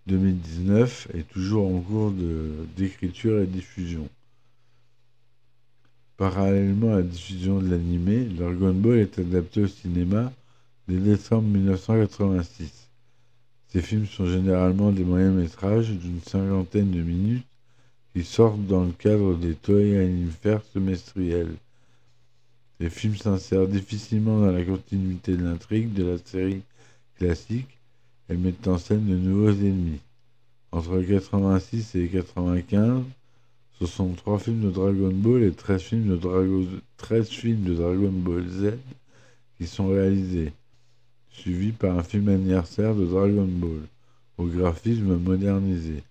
2019 0.08 1.08
et 1.14 1.22
toujours 1.22 1.72
en 1.72 1.80
cours 1.80 2.12
d'écriture 2.76 3.40
et 3.40 3.46
diffusion. 3.46 4.08
Parallèlement 6.16 6.94
à 6.94 6.96
la 6.96 7.02
diffusion 7.02 7.60
de 7.60 7.68
l'animé, 7.70 8.24
Dragon 8.24 8.74
Ball 8.74 8.98
est 8.98 9.20
adapté 9.20 9.62
au 9.62 9.68
cinéma 9.68 10.32
dès 10.88 10.98
décembre 10.98 11.46
1986. 11.46 12.81
Ces 13.72 13.80
films 13.80 14.04
sont 14.04 14.26
généralement 14.26 14.92
des 14.92 15.02
moyens 15.02 15.34
métrages 15.34 15.88
d'une 15.88 16.20
cinquantaine 16.20 16.90
de 16.90 17.00
minutes 17.00 17.46
qui 18.12 18.22
sortent 18.22 18.66
dans 18.66 18.84
le 18.84 18.92
cadre 18.92 19.34
des 19.34 19.54
Toei 19.54 19.98
Animaires 19.98 20.60
semestriels. 20.74 21.54
Ces 22.78 22.90
films 22.90 23.16
s'insèrent 23.16 23.66
difficilement 23.66 24.40
dans 24.40 24.52
la 24.52 24.62
continuité 24.62 25.38
de 25.38 25.44
l'intrigue 25.44 25.94
de 25.94 26.04
la 26.04 26.18
série 26.18 26.60
classique 27.16 27.78
et 28.28 28.36
mettent 28.36 28.68
en 28.68 28.76
scène 28.76 29.06
de 29.06 29.16
nouveaux 29.16 29.52
ennemis. 29.52 30.00
Entre 30.70 31.00
86 31.00 31.94
et 31.94 32.08
95, 32.08 33.04
ce 33.80 33.86
sont 33.86 34.12
trois 34.12 34.38
films 34.38 34.64
de 34.66 34.70
Dragon 34.70 35.12
Ball 35.14 35.44
et 35.44 35.52
13 35.52 35.80
films 35.80 36.18
de, 36.18 37.24
films 37.24 37.62
de 37.62 37.74
Dragon 37.74 38.12
Ball 38.12 38.46
Z 38.46 38.74
qui 39.56 39.66
sont 39.66 39.88
réalisés, 39.88 40.52
suivis 41.32 41.72
par 41.72 41.98
un 41.98 42.02
film 42.02 42.28
anniversaire 42.28 42.94
de 42.94 43.04
Dragon 43.06 43.48
Ball, 43.48 43.82
au 44.38 44.46
graphisme 44.46 45.16
modernisé. 45.16 46.02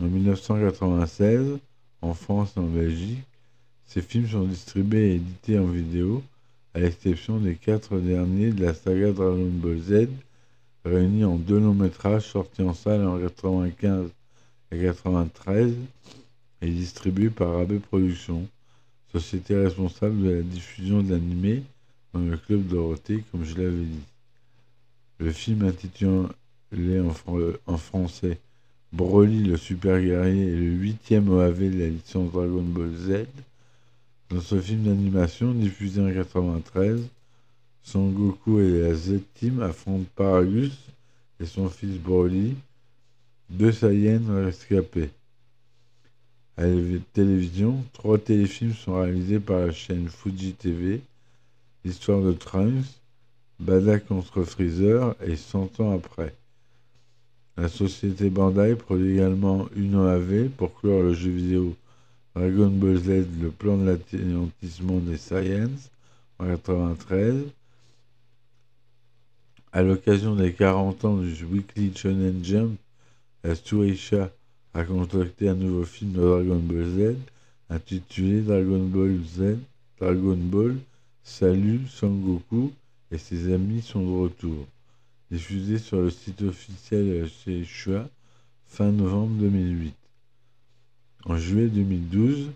En 0.00 0.04
1996, 0.04 1.58
en 2.02 2.14
France 2.14 2.54
et 2.56 2.60
en 2.60 2.66
Belgique, 2.66 3.24
ces 3.86 4.02
films 4.02 4.28
sont 4.28 4.44
distribués 4.44 5.12
et 5.12 5.14
édités 5.16 5.58
en 5.58 5.66
vidéo, 5.66 6.22
à 6.74 6.80
l'exception 6.80 7.38
des 7.38 7.54
quatre 7.54 7.98
derniers 7.98 8.50
de 8.50 8.64
la 8.64 8.74
saga 8.74 9.12
Dragon 9.12 9.50
Ball 9.50 9.78
Z, 9.78 10.08
réunis 10.84 11.24
en 11.24 11.36
deux 11.36 11.60
longs 11.60 11.74
métrages 11.74 12.28
sortis 12.28 12.62
en 12.62 12.74
salle 12.74 13.06
en 13.06 13.16
1995 13.16 14.10
et 14.72 14.76
1993 14.76 15.74
et 16.62 16.70
distribué 16.70 17.30
par 17.30 17.58
AB 17.58 17.78
Productions, 17.78 18.46
société 19.12 19.54
responsable 19.54 20.22
de 20.22 20.30
la 20.30 20.42
diffusion 20.42 21.02
de 21.02 21.12
l'animé 21.12 21.62
dans 22.14 22.20
le 22.20 22.36
club 22.36 22.66
Dorothée, 22.68 23.24
comme 23.30 23.44
je 23.44 23.56
l'avais 23.56 23.84
dit. 23.84 24.04
Le 25.18 25.32
film 25.32 25.64
intitulé 25.64 27.00
en, 27.66 27.76
français 27.76 28.38
Broly 28.92 29.44
le 29.44 29.56
super 29.56 30.00
guerrier 30.00 30.52
est 30.52 30.56
le 30.56 30.70
huitième 30.72 31.28
OAV 31.28 31.58
de 31.58 31.78
la 31.78 31.88
licence 31.88 32.30
Dragon 32.30 32.62
Ball 32.62 32.94
Z. 32.94 33.26
Dans 34.30 34.40
ce 34.40 34.60
film 34.60 34.84
d'animation 34.84 35.52
diffusé 35.52 36.00
en 36.00 36.04
1993, 36.04 37.08
Son 37.82 38.10
Goku 38.10 38.60
et 38.60 38.80
la 38.82 38.94
Z-Team 38.94 39.60
affrontent 39.62 40.06
Paragus 40.14 40.78
et 41.40 41.46
son 41.46 41.68
fils 41.68 41.98
Broly, 41.98 42.54
deux 43.50 43.72
Saiyans 43.72 44.44
rescapés. 44.44 45.10
À 46.56 46.66
la 46.66 46.98
télévision, 47.12 47.84
trois 47.92 48.18
téléfilms 48.18 48.74
sont 48.74 49.00
réalisés 49.00 49.40
par 49.40 49.58
la 49.58 49.72
chaîne 49.72 50.08
Fuji 50.08 50.52
TV 50.52 51.02
L'histoire 51.84 52.22
de 52.22 52.32
Trunks, 52.32 53.00
Bada 53.60 54.00
contre 54.00 54.42
Freezer 54.44 55.14
et 55.22 55.36
100 55.36 55.80
ans 55.80 55.94
après. 55.94 56.34
La 57.56 57.68
société 57.68 58.30
Bandai 58.30 58.74
produit 58.74 59.14
également 59.14 59.68
une 59.76 59.94
OAV 59.94 60.48
pour 60.48 60.74
clore 60.80 61.02
le 61.02 61.14
jeu 61.14 61.30
vidéo 61.30 61.76
Dragon 62.34 62.70
Ball 62.70 62.96
Z, 62.96 63.26
le 63.40 63.50
plan 63.50 63.76
de 63.76 63.98
l'anéantissement 64.12 64.98
des 64.98 65.18
Saiyans 65.18 65.90
en 66.38 66.44
1993. 66.44 67.44
À 69.72 69.82
l'occasion 69.82 70.34
des 70.34 70.52
40 70.52 71.04
ans 71.04 71.18
du 71.18 71.44
Weekly 71.44 71.94
Shonen 71.94 72.44
Jump, 72.44 72.78
la 73.44 73.54
Shueisha 73.54 74.30
a 74.72 74.84
concocté 74.84 75.48
un 75.48 75.54
nouveau 75.54 75.84
film 75.84 76.12
de 76.12 76.20
Dragon 76.20 76.58
Ball 76.58 76.86
Z 76.86 77.16
intitulé 77.68 78.40
Dragon 78.40 78.84
Ball 78.84 79.18
Z, 79.24 79.58
Dragon 80.00 80.36
Ball, 80.36 80.76
Salut 81.26 81.80
Sangoku 81.88 82.70
et 83.10 83.16
ses 83.16 83.50
amis 83.50 83.80
sont 83.80 84.04
de 84.04 84.12
retour. 84.24 84.66
Diffusé 85.30 85.78
sur 85.78 86.02
le 86.02 86.10
site 86.10 86.42
officiel 86.42 87.08
de 87.08 87.14
la 87.14 87.26
Shueisha 87.26 88.08
fin 88.66 88.92
novembre 88.92 89.34
2008. 89.40 89.94
En 91.24 91.38
juillet 91.38 91.68
2012, 91.68 92.50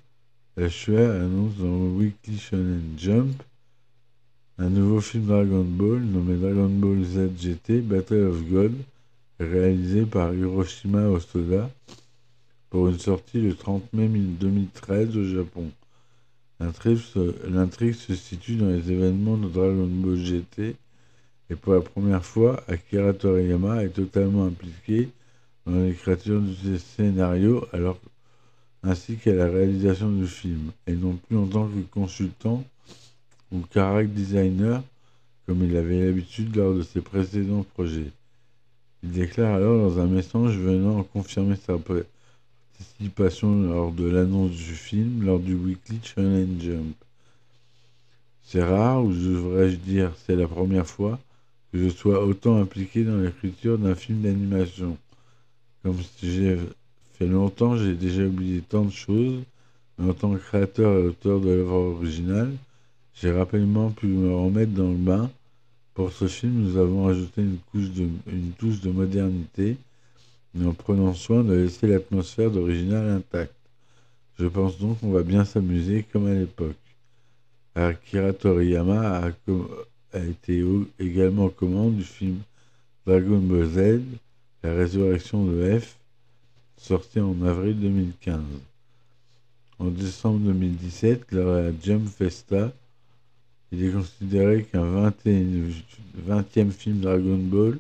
la 0.59 0.69
Shueisha 0.69 1.15
annonce 1.15 1.57
dans 1.57 1.97
Weekly 1.97 2.39
Shonen 2.39 2.83
Jump 2.99 3.43
un 4.59 4.69
nouveau 4.69 5.01
film 5.01 5.25
Dragon 5.25 5.65
Ball 5.65 6.01
nommé 6.01 6.37
Dragon 6.37 6.69
Ball 6.69 7.03
Z 7.03 7.31
GT 7.41 7.81
Battle 7.81 8.27
of 8.27 8.45
God, 8.51 8.75
réalisé 9.41 10.05
par 10.05 10.35
Hiroshima 10.35 11.09
Osoda 11.09 11.71
pour 12.69 12.89
une 12.89 12.99
sortie 12.99 13.41
le 13.41 13.55
30 13.55 13.95
mai 13.95 14.09
2013 14.09 15.17
au 15.17 15.25
Japon. 15.25 15.71
L'intrigue 16.61 17.95
se 17.95 18.15
situe 18.15 18.57
dans 18.57 18.69
les 18.69 18.91
événements 18.91 19.37
de 19.37 19.49
Dragon 19.49 19.87
Ball 19.87 20.17
GT 20.17 20.77
et 21.51 21.55
pour 21.55 21.75
la 21.75 21.81
première 21.81 22.25
fois, 22.25 22.63
Akira 22.69 23.13
Toriyama 23.13 23.85
est 23.85 23.91
totalement 23.91 24.45
impliqué 24.45 25.09
dans 25.67 25.81
l'écriture 25.81 26.41
du 26.41 26.79
scénario 26.79 27.67
alors, 27.73 27.99
ainsi 28.83 29.17
qu'à 29.17 29.33
la 29.35 29.47
réalisation 29.47 30.11
du 30.11 30.27
film, 30.27 30.73
et 30.87 30.93
non 30.93 31.17
plus 31.17 31.37
en 31.37 31.47
tant 31.47 31.69
que 31.69 31.81
consultant 31.91 32.65
ou 33.51 33.63
character 33.73 34.13
designer, 34.13 34.83
comme 35.47 35.65
il 35.65 35.75
avait 35.77 36.05
l'habitude 36.05 36.55
lors 36.55 36.75
de 36.75 36.83
ses 36.83 37.01
précédents 37.01 37.65
projets. 37.75 38.11
Il 39.03 39.13
déclare 39.13 39.55
alors 39.55 39.91
dans 39.91 40.01
un 40.01 40.07
message 40.07 40.59
venant 40.59 41.03
confirmer 41.03 41.57
sa 41.57 41.79
participation 42.79 43.63
lors 43.63 43.91
de 43.91 44.09
l'annonce 44.09 44.53
du 44.53 44.75
film 44.75 45.25
lors 45.25 45.41
du 45.41 45.55
Weekly 45.55 45.99
Challenge 46.03 46.61
Jump. 46.61 46.97
C'est 48.45 48.63
rare, 48.63 49.05
ou 49.05 49.13
devrais-je 49.13 49.77
dire 49.77 50.13
c'est 50.25 50.37
la 50.37 50.47
première 50.47 50.87
fois, 50.87 51.19
que 51.73 51.83
je 51.83 51.89
sois 51.89 52.25
autant 52.25 52.57
impliqué 52.61 53.05
dans 53.05 53.17
l'écriture 53.17 53.79
d'un 53.79 53.95
film 53.95 54.23
d'animation. 54.23 54.97
Comme 55.83 55.97
j'ai 56.23 56.57
fait 57.19 57.27
longtemps, 57.27 57.77
j'ai 57.77 57.95
déjà 57.95 58.23
oublié 58.25 58.63
tant 58.63 58.85
de 58.85 58.93
choses, 58.93 59.43
mais 59.99 60.11
en 60.11 60.15
tant 60.15 60.33
que 60.33 60.39
créateur 60.39 60.99
et 60.99 61.09
auteur 61.09 61.41
de 61.41 61.51
l'œuvre 61.51 61.75
originale, 61.75 62.53
j'ai 63.15 63.33
rapidement 63.33 63.91
pu 63.91 64.07
me 64.07 64.35
remettre 64.35 64.73
dans 64.73 64.91
le 64.91 64.97
bain. 64.97 65.31
Pour 65.95 66.13
ce 66.13 66.29
film, 66.29 66.53
nous 66.53 66.77
avons 66.77 67.09
ajouté 67.09 67.43
une, 67.43 67.59
couche 67.73 67.89
une 68.29 68.53
touche 68.57 68.81
de 68.81 68.91
modernité, 68.91 69.77
en 70.67 70.73
prenant 70.73 71.15
soin 71.15 71.45
de 71.45 71.55
laisser 71.55 71.87
l'atmosphère 71.87 72.51
d'original 72.51 73.09
intacte. 73.09 73.55
Je 74.39 74.47
pense 74.47 74.79
donc 74.79 75.01
qu'on 75.01 75.11
va 75.11 75.23
bien 75.23 75.45
s'amuser 75.45 76.05
comme 76.13 76.27
à 76.27 76.35
l'époque. 76.35 76.77
Akira 77.75 78.33
Toriyama 78.33 79.19
a, 79.19 79.31
a 80.13 80.19
été 80.19 80.65
également 80.99 81.47
aux 81.47 81.51
commandes 81.51 81.97
du 81.97 82.05
film 82.05 82.39
Dragon 83.07 83.39
Ball 83.39 83.67
Z, 83.67 84.01
La 84.63 84.75
résurrection 84.75 85.45
de 85.45 85.79
F, 85.79 85.97
sorti 86.77 87.21
en 87.21 87.41
avril 87.43 87.79
2015. 87.81 88.41
En 89.79 89.87
décembre 89.87 90.41
2017, 90.41 91.33
lors 91.33 91.55
de 91.55 91.61
la 91.61 91.73
Jump 91.83 92.09
Festa, 92.09 92.73
il 93.71 93.85
est 93.85 93.93
considéré 93.93 94.65
qu'un 94.65 95.11
20e 95.11 96.71
film 96.71 97.01
Dragon 97.01 97.39
Ball 97.39 97.79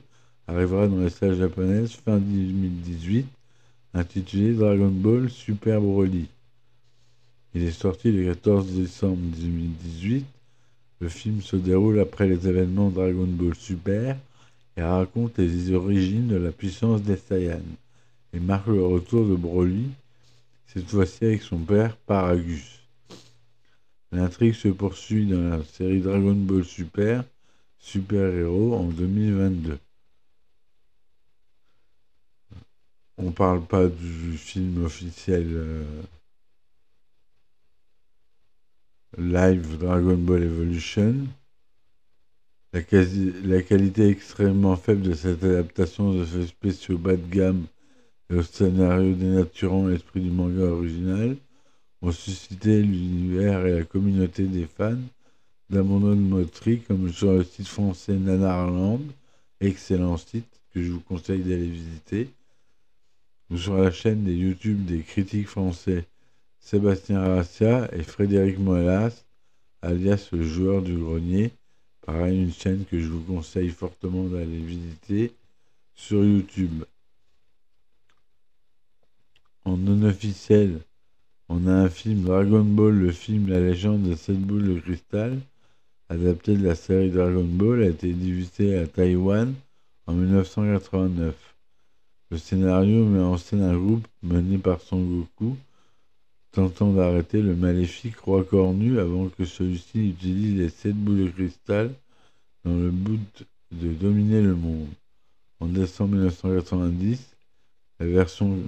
arrivera 0.48 0.88
dans 0.88 1.00
les 1.00 1.10
salles 1.10 1.36
japonaises 1.36 1.92
fin 1.92 2.16
2018, 2.16 3.26
intitulé 3.92 4.54
Dragon 4.54 4.88
Ball 4.88 5.28
Super 5.28 5.80
Broly. 5.80 6.26
Il 7.54 7.62
est 7.62 7.70
sorti 7.70 8.10
le 8.10 8.24
14 8.24 8.72
décembre 8.72 9.18
2018. 9.36 10.24
Le 11.00 11.08
film 11.08 11.42
se 11.42 11.56
déroule 11.56 12.00
après 12.00 12.26
les 12.26 12.48
événements 12.48 12.88
Dragon 12.88 13.26
Ball 13.26 13.54
Super 13.54 14.16
et 14.76 14.82
raconte 14.82 15.38
les 15.38 15.72
origines 15.72 16.28
de 16.28 16.36
la 16.36 16.50
puissance 16.50 17.02
des 17.02 17.16
Saiyans 17.16 17.60
et 18.32 18.40
marque 18.40 18.68
le 18.68 18.84
retour 18.84 19.26
de 19.26 19.34
Broly, 19.34 19.90
cette 20.66 20.88
fois-ci 20.88 21.26
avec 21.26 21.42
son 21.42 21.58
père 21.58 21.96
Paragus. 21.96 22.80
L'intrigue 24.12 24.54
se 24.54 24.68
poursuit 24.68 25.26
dans 25.26 25.50
la 25.50 25.62
série 25.64 26.00
Dragon 26.00 26.34
Ball 26.34 26.64
Super, 26.64 27.24
Super 27.78 28.34
Hero 28.34 28.74
en 28.74 28.84
2022. 28.84 29.78
On 33.20 33.32
parle 33.32 33.64
pas 33.64 33.88
du 33.88 34.38
film 34.38 34.84
officiel 34.84 35.46
euh, 35.50 35.82
live 39.18 39.76
Dragon 39.76 40.16
Ball 40.16 40.44
Evolution. 40.44 41.26
La, 42.72 42.82
qualité 42.82 44.08
extrêmement 44.08 44.76
faible 44.76 45.02
de 45.02 45.14
cette 45.14 45.42
adaptation 45.42 46.12
de 46.14 46.24
ce 46.24 46.46
spéciaux 46.46 46.96
bas 46.96 47.16
de 47.16 47.26
gamme 47.26 47.64
et 48.30 48.34
au 48.34 48.42
scénario 48.42 49.14
dénaturant 49.14 49.88
l'esprit 49.88 50.20
du 50.20 50.30
manga 50.30 50.66
original 50.66 51.36
ont 52.02 52.12
suscité 52.12 52.82
l'univers 52.82 53.66
et 53.66 53.78
la 53.80 53.84
communauté 53.84 54.44
des 54.44 54.66
fans 54.66 54.94
d'abandon 55.70 56.10
de 56.10 56.20
moterie, 56.20 56.82
comme 56.82 57.12
sur 57.12 57.32
le 57.32 57.42
site 57.42 57.66
français 57.66 58.14
Nanarland, 58.14 59.02
excellent 59.60 60.18
site 60.18 60.60
que 60.72 60.80
je 60.80 60.92
vous 60.92 61.00
conseille 61.00 61.42
d'aller 61.42 61.68
visiter, 61.68 62.30
ou 63.50 63.56
sur 63.56 63.76
la 63.78 63.90
chaîne 63.90 64.24
des 64.24 64.34
YouTube 64.34 64.84
des 64.84 65.00
critiques 65.00 65.48
français 65.48 66.06
Sébastien 66.60 67.20
Rassia 67.20 67.88
et 67.94 68.02
Frédéric 68.02 68.58
Moelas, 68.58 69.24
alias 69.80 70.28
le 70.32 70.42
joueur 70.42 70.82
du 70.82 70.96
grenier, 70.96 71.52
pareil 72.02 72.42
une 72.42 72.52
chaîne 72.52 72.84
que 72.84 73.00
je 73.00 73.08
vous 73.08 73.22
conseille 73.22 73.70
fortement 73.70 74.24
d'aller 74.24 74.58
visiter 74.58 75.32
sur 75.94 76.24
YouTube. 76.24 76.84
En 79.64 79.76
non 79.76 80.02
officiel, 80.06 80.80
on 81.48 81.66
a 81.66 81.72
un 81.72 81.88
film 81.88 82.22
Dragon 82.24 82.64
Ball, 82.64 82.94
le 82.94 83.12
film 83.12 83.48
La 83.48 83.60
légende 83.60 84.02
de 84.02 84.14
cette 84.14 84.40
boule 84.40 84.74
de 84.74 84.80
cristal, 84.80 85.38
adapté 86.10 86.56
de 86.56 86.66
la 86.66 86.74
série 86.74 87.10
Dragon 87.10 87.44
Ball, 87.44 87.82
a 87.82 87.86
été 87.86 88.12
diffusé 88.12 88.78
à 88.78 88.86
Taïwan 88.86 89.54
en 90.06 90.12
1989. 90.12 91.47
Le 92.30 92.36
scénario 92.36 93.06
met 93.06 93.22
en 93.22 93.38
scène 93.38 93.62
un 93.62 93.78
groupe 93.78 94.06
mené 94.22 94.58
par 94.58 94.80
Son 94.82 95.02
Goku, 95.02 95.56
tentant 96.52 96.92
d'arrêter 96.92 97.40
le 97.40 97.56
maléfique 97.56 98.18
roi 98.18 98.44
cornu 98.44 98.98
avant 98.98 99.28
que 99.28 99.46
celui-ci 99.46 100.10
utilise 100.10 100.58
les 100.58 100.68
sept 100.68 100.94
boules 100.94 101.24
de 101.24 101.30
cristal 101.30 101.94
dans 102.64 102.76
le 102.76 102.90
but 102.90 103.46
de 103.72 103.92
dominer 103.92 104.42
le 104.42 104.54
monde. 104.54 104.88
En 105.60 105.66
décembre 105.66 106.16
1990, 106.16 107.34
la 108.00 108.06
version 108.06 108.58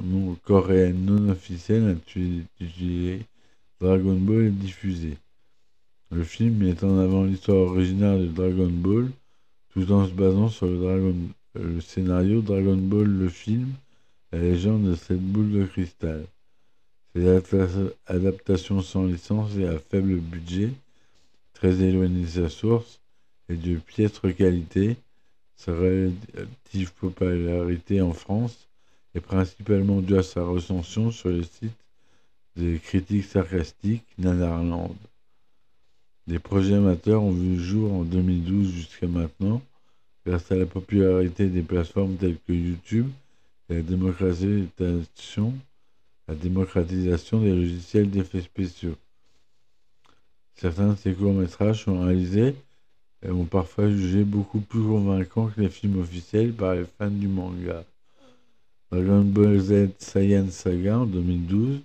coréenne 0.44 1.04
non 1.04 1.28
officielle 1.28 1.84
intitulée 1.84 3.26
Dragon 3.80 4.16
Ball 4.16 4.46
est 4.46 4.50
diffusée. 4.50 5.18
Le 6.10 6.24
film 6.24 6.56
met 6.58 6.82
en 6.82 6.98
avant 6.98 7.24
l'histoire 7.24 7.70
originale 7.70 8.28
de 8.28 8.32
Dragon 8.32 8.70
Ball 8.70 9.10
tout 9.72 9.92
en 9.92 10.06
se 10.06 10.12
basant 10.12 10.48
sur 10.48 10.66
le, 10.66 11.14
le 11.54 11.80
scénario 11.80 12.42
Dragon 12.42 12.76
Ball 12.76 13.06
le 13.06 13.28
film, 13.28 13.72
la 14.32 14.38
légende 14.38 14.90
de 14.90 14.94
cette 14.94 15.20
boule 15.20 15.52
de 15.52 15.64
cristal. 15.64 16.24
Ces 17.14 17.42
adaptations 18.06 18.82
sans 18.82 19.04
licence 19.04 19.56
et 19.56 19.66
à 19.66 19.78
faible 19.78 20.16
budget, 20.16 20.70
très 21.52 21.82
éloignées 21.82 22.22
de 22.22 22.28
sa 22.28 22.48
source 22.48 23.00
et 23.48 23.56
de 23.56 23.76
piètre 23.78 24.34
qualité, 24.34 24.96
sa 25.56 25.72
relative 25.72 26.92
popularité 26.94 28.00
en 28.00 28.12
France 28.12 28.68
est 29.14 29.20
principalement 29.20 30.00
dû 30.00 30.16
à 30.16 30.22
sa 30.22 30.44
recension 30.44 31.10
sur 31.10 31.30
le 31.30 31.42
site 31.42 31.76
des 32.56 32.78
critiques 32.78 33.24
sarcastiques 33.24 34.06
Nanarland. 34.18 34.94
Des 36.28 36.38
projets 36.38 36.74
amateurs 36.74 37.22
ont 37.22 37.32
vu 37.32 37.56
le 37.56 37.62
jour 37.62 37.92
en 37.92 38.04
2012 38.04 38.72
jusqu'à 38.72 39.08
maintenant 39.08 39.60
grâce 40.26 40.50
à 40.52 40.56
la 40.56 40.66
popularité 40.66 41.48
des 41.48 41.62
plateformes 41.62 42.16
telles 42.16 42.38
que 42.46 42.52
YouTube 42.52 43.08
et 43.68 43.74
la 43.74 43.82
démocratisation, 43.82 45.52
des 46.28 47.54
logiciels 47.54 48.10
d'effets 48.10 48.42
spéciaux. 48.42 48.96
Certains 50.54 50.92
de 50.92 50.96
ces 50.96 51.14
courts-métrages 51.14 51.84
sont 51.84 52.00
réalisés 52.00 52.54
et 53.22 53.30
ont 53.30 53.44
parfois 53.44 53.88
jugé 53.90 54.24
beaucoup 54.24 54.60
plus 54.60 54.82
convaincants 54.82 55.48
que 55.48 55.60
les 55.60 55.68
films 55.68 56.00
officiels 56.00 56.52
par 56.52 56.74
les 56.74 56.84
fans 56.98 57.10
du 57.10 57.28
manga. 57.28 57.84
Dragon 58.90 59.22
Ball 59.22 59.58
Z 59.58 59.90
Saiyan 59.98 60.50
Saga 60.50 60.98
en 60.98 61.06
2012, 61.06 61.80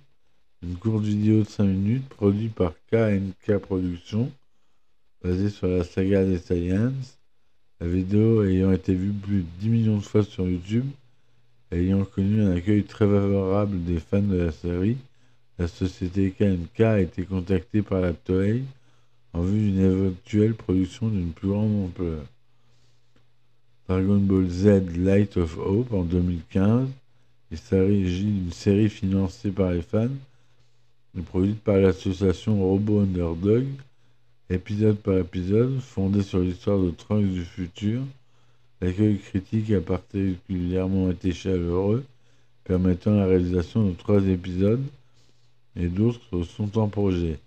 une 0.62 0.76
courte 0.76 1.04
vidéo 1.04 1.42
de 1.42 1.48
5 1.48 1.64
minutes 1.64 2.08
produite 2.08 2.54
par 2.54 2.72
KNK 2.90 3.58
Productions, 3.58 4.32
basée 5.22 5.50
sur 5.50 5.68
la 5.68 5.84
saga 5.84 6.24
des 6.24 6.38
Saiyans, 6.38 7.15
la 7.80 7.86
vidéo 7.86 8.44
ayant 8.44 8.72
été 8.72 8.94
vue 8.94 9.12
plus 9.12 9.38
de 9.38 9.46
10 9.60 9.68
millions 9.68 9.96
de 9.98 10.02
fois 10.02 10.22
sur 10.22 10.48
YouTube, 10.48 10.86
ayant 11.70 12.04
connu 12.04 12.42
un 12.42 12.52
accueil 12.52 12.84
très 12.84 13.06
favorable 13.06 13.84
des 13.84 14.00
fans 14.00 14.22
de 14.22 14.36
la 14.36 14.52
série, 14.52 14.96
la 15.58 15.68
société 15.68 16.30
KNK 16.30 16.80
a 16.80 17.00
été 17.00 17.24
contactée 17.24 17.82
par 17.82 18.00
la 18.00 18.12
Toei 18.12 18.62
en 19.32 19.42
vue 19.42 19.70
d'une 19.70 19.84
éventuelle 19.84 20.54
production 20.54 21.08
d'une 21.08 21.32
plus 21.32 21.48
grande 21.48 21.86
ampleur. 21.86 22.24
Dragon 23.88 24.18
Ball 24.18 24.48
Z 24.48 24.96
Light 24.96 25.36
of 25.36 25.56
Hope 25.58 25.92
en 25.92 26.02
2015. 26.02 26.88
Il 27.52 27.58
s'agit 27.58 28.24
d'une 28.24 28.52
série 28.52 28.88
financée 28.88 29.50
par 29.50 29.70
les 29.70 29.82
fans 29.82 30.08
et 31.16 31.22
produite 31.22 31.62
par 31.62 31.76
l'association 31.76 32.58
Robo 32.58 33.00
Underdog, 33.00 33.66
épisode 34.48 34.98
par 34.98 35.18
épisode, 35.18 35.80
fondée 35.80 36.22
sur 36.22 36.38
l'histoire 36.38 36.78
de 36.78 36.90
Trunks 36.90 37.32
du 37.32 37.44
futur. 37.44 38.02
L'accueil 38.80 39.18
critique 39.18 39.70
a 39.72 39.80
particulièrement 39.80 41.10
été 41.10 41.32
chaleureux, 41.32 42.04
permettant 42.64 43.16
la 43.16 43.26
réalisation 43.26 43.88
de 43.88 43.94
trois 43.94 44.22
épisodes 44.22 44.84
et 45.74 45.88
d'autres 45.88 46.42
sont 46.44 46.78
en 46.78 46.88
projet. 46.88 47.38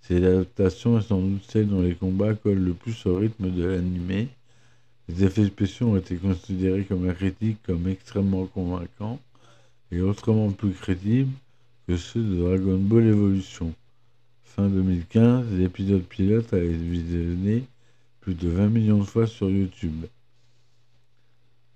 Cette 0.00 0.24
adaptation 0.24 0.98
est 0.98 1.02
sans 1.02 1.20
doute 1.20 1.44
celle 1.48 1.68
dont 1.68 1.82
les 1.82 1.94
combats 1.94 2.34
collent 2.34 2.64
le 2.64 2.74
plus 2.74 3.06
au 3.06 3.16
rythme 3.16 3.50
de 3.50 3.64
l'animé. 3.64 4.28
Les 5.08 5.24
effets 5.24 5.46
spéciaux 5.46 5.88
ont 5.88 5.96
été 5.96 6.16
considérés 6.16 6.84
comme 6.84 7.06
la 7.06 7.14
critique 7.14 7.58
comme 7.66 7.88
extrêmement 7.88 8.46
convaincants 8.46 9.20
et 9.92 10.00
autrement 10.00 10.50
plus 10.50 10.72
crédibles 10.72 11.32
que 11.86 11.96
ceux 11.96 12.22
de 12.22 12.36
Dragon 12.36 12.78
Ball 12.78 13.06
Evolution. 13.06 13.74
Fin 14.54 14.68
2015, 14.68 15.46
l'épisode 15.58 16.04
pilote 16.04 16.54
a 16.54 16.58
été 16.58 16.76
visionné 16.76 17.64
plus 18.20 18.34
de 18.34 18.48
20 18.48 18.68
millions 18.68 18.98
de 18.98 19.04
fois 19.04 19.26
sur 19.26 19.50
YouTube. 19.50 20.04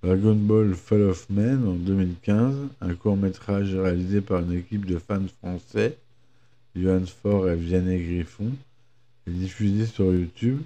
Dragon 0.01 0.37
Ball 0.37 0.75
Fall 0.75 1.03
of 1.03 1.29
Man 1.29 1.67
en 1.67 1.75
2015, 1.75 2.69
un 2.81 2.95
court 2.95 3.17
métrage 3.17 3.75
réalisé 3.75 4.21
par 4.21 4.43
une 4.43 4.53
équipe 4.53 4.87
de 4.87 4.97
fans 4.97 5.27
français 5.41 5.99
Johan 6.77 7.05
Faure 7.05 7.51
et 7.51 7.57
Vianney 7.57 7.99
Griffon, 7.99 8.53
est 9.27 9.33
diffusé 9.33 9.85
sur 9.85 10.15
YouTube, 10.15 10.61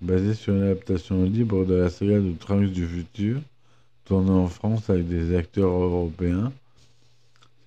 basé 0.00 0.34
sur 0.34 0.52
une 0.52 0.64
adaptation 0.64 1.22
libre 1.22 1.64
de 1.64 1.74
la 1.74 1.90
saga 1.90 2.18
de 2.18 2.32
Trunks 2.32 2.72
du 2.72 2.88
futur, 2.88 3.40
tournée 4.04 4.32
en 4.32 4.48
France 4.48 4.90
avec 4.90 5.06
des 5.06 5.36
acteurs 5.36 5.70
européens. 5.70 6.52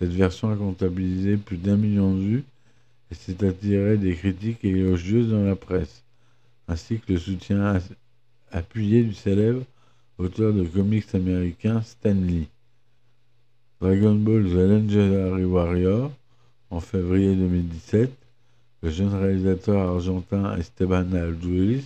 Cette 0.02 0.12
version 0.12 0.52
a 0.52 0.58
comptabilisé 0.58 1.38
plus 1.38 1.56
d'un 1.56 1.78
million 1.78 2.14
de 2.14 2.20
vues 2.20 2.44
et 3.12 3.16
s'est 3.16 3.46
attiré 3.46 3.98
des 3.98 4.16
critiques 4.16 4.64
élogieuses 4.64 5.30
dans 5.30 5.44
la 5.44 5.56
presse, 5.56 6.04
ainsi 6.68 7.00
que 7.00 7.14
le 7.14 7.20
soutien 7.20 7.80
appuyé 8.52 9.04
du 9.04 9.14
célèbre 9.14 9.64
auteur 10.18 10.54
de 10.54 10.64
comics 10.64 11.14
américain 11.14 11.82
Stan 11.82 12.14
Lee. 12.14 12.48
Dragon 13.80 14.16
Ball 14.16 14.44
The 14.44 14.56
Legendary 14.56 15.46
Warrior 15.46 16.12
en 16.70 16.80
février 16.80 17.36
2017, 17.36 18.12
le 18.82 18.90
jeune 18.90 19.14
réalisateur 19.14 19.94
argentin 19.94 20.58
Esteban 20.58 21.14
Alduris 21.14 21.86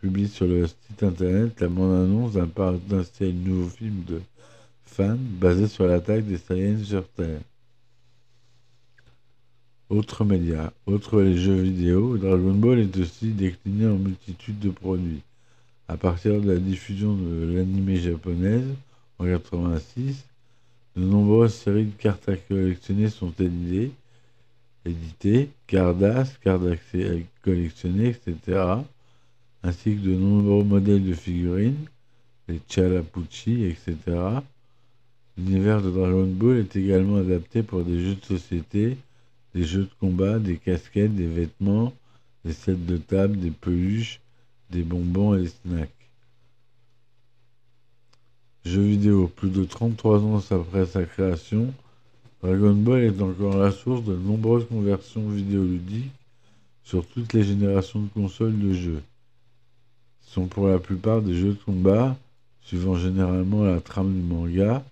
publie 0.00 0.28
sur 0.28 0.46
le 0.46 0.66
site 0.66 1.02
internet 1.02 1.60
la 1.60 1.68
bande-annonce 1.68 2.32
d'un 2.32 2.46
potentiel 2.46 3.34
nouveau 3.34 3.68
film 3.68 4.02
de 4.04 4.20
fans 4.84 5.16
basé 5.18 5.68
sur 5.68 5.86
l'attaque 5.86 6.24
des 6.26 6.38
Saiyans 6.38 6.84
sur 6.84 7.08
Terre. 7.08 7.40
Autres 9.92 10.24
médias, 10.24 10.72
autres 10.86 11.20
les 11.20 11.36
jeux 11.36 11.60
vidéo, 11.60 12.16
Dragon 12.16 12.54
Ball 12.54 12.78
est 12.78 12.96
aussi 12.96 13.26
décliné 13.26 13.86
en 13.86 13.98
multitude 13.98 14.58
de 14.58 14.70
produits. 14.70 15.20
À 15.86 15.98
partir 15.98 16.40
de 16.40 16.50
la 16.50 16.58
diffusion 16.58 17.14
de 17.14 17.52
l'animé 17.54 17.98
japonaise 17.98 18.70
en 19.18 19.24
1986, 19.24 20.24
de 20.96 21.04
nombreuses 21.04 21.52
séries 21.52 21.84
de 21.84 21.90
cartes 21.90 22.26
à 22.30 22.36
collectionner 22.36 23.10
sont 23.10 23.34
éditées, 24.86 25.50
cardas, 25.66 26.38
cartes 26.42 26.62
à 26.62 26.76
collectionner, 27.42 28.08
etc., 28.08 28.62
ainsi 29.62 29.94
que 29.94 30.00
de 30.00 30.14
nombreux 30.14 30.64
modèles 30.64 31.04
de 31.04 31.12
figurines, 31.12 31.84
les 32.48 32.62
Chalapucci, 32.66 33.64
etc. 33.64 33.96
L'univers 35.36 35.82
de 35.82 35.90
Dragon 35.90 36.26
Ball 36.26 36.60
est 36.60 36.76
également 36.76 37.18
adapté 37.18 37.62
pour 37.62 37.82
des 37.84 38.02
jeux 38.02 38.14
de 38.14 38.24
société, 38.24 38.96
des 39.54 39.64
jeux 39.64 39.84
de 39.84 39.90
combat, 40.00 40.38
des 40.38 40.56
casquettes, 40.56 41.14
des 41.14 41.26
vêtements, 41.26 41.92
des 42.44 42.52
sets 42.52 42.74
de 42.74 42.96
table, 42.96 43.38
des 43.38 43.50
peluches, 43.50 44.20
des 44.70 44.82
bonbons 44.82 45.34
et 45.34 45.42
des 45.42 45.48
snacks. 45.48 45.90
Jeux 48.64 48.82
vidéo, 48.82 49.26
plus 49.28 49.50
de 49.50 49.64
33 49.64 50.20
ans 50.20 50.42
après 50.50 50.86
sa 50.86 51.04
création, 51.04 51.74
Dragon 52.42 52.74
Ball 52.74 53.02
est 53.02 53.22
encore 53.22 53.56
la 53.56 53.70
source 53.70 54.04
de 54.04 54.16
nombreuses 54.16 54.66
conversions 54.66 55.28
vidéoludiques 55.28 56.12
sur 56.82 57.06
toutes 57.06 57.32
les 57.32 57.44
générations 57.44 58.00
de 58.00 58.08
consoles 58.08 58.58
de 58.58 58.72
jeux. 58.72 59.02
Ce 60.22 60.34
sont 60.34 60.46
pour 60.46 60.68
la 60.68 60.78
plupart 60.78 61.22
des 61.22 61.34
jeux 61.34 61.54
de 61.54 61.62
combat, 61.64 62.16
suivant 62.62 62.96
généralement 62.96 63.64
la 63.64 63.80
trame 63.80 64.12
du 64.14 64.22
manga. 64.22 64.84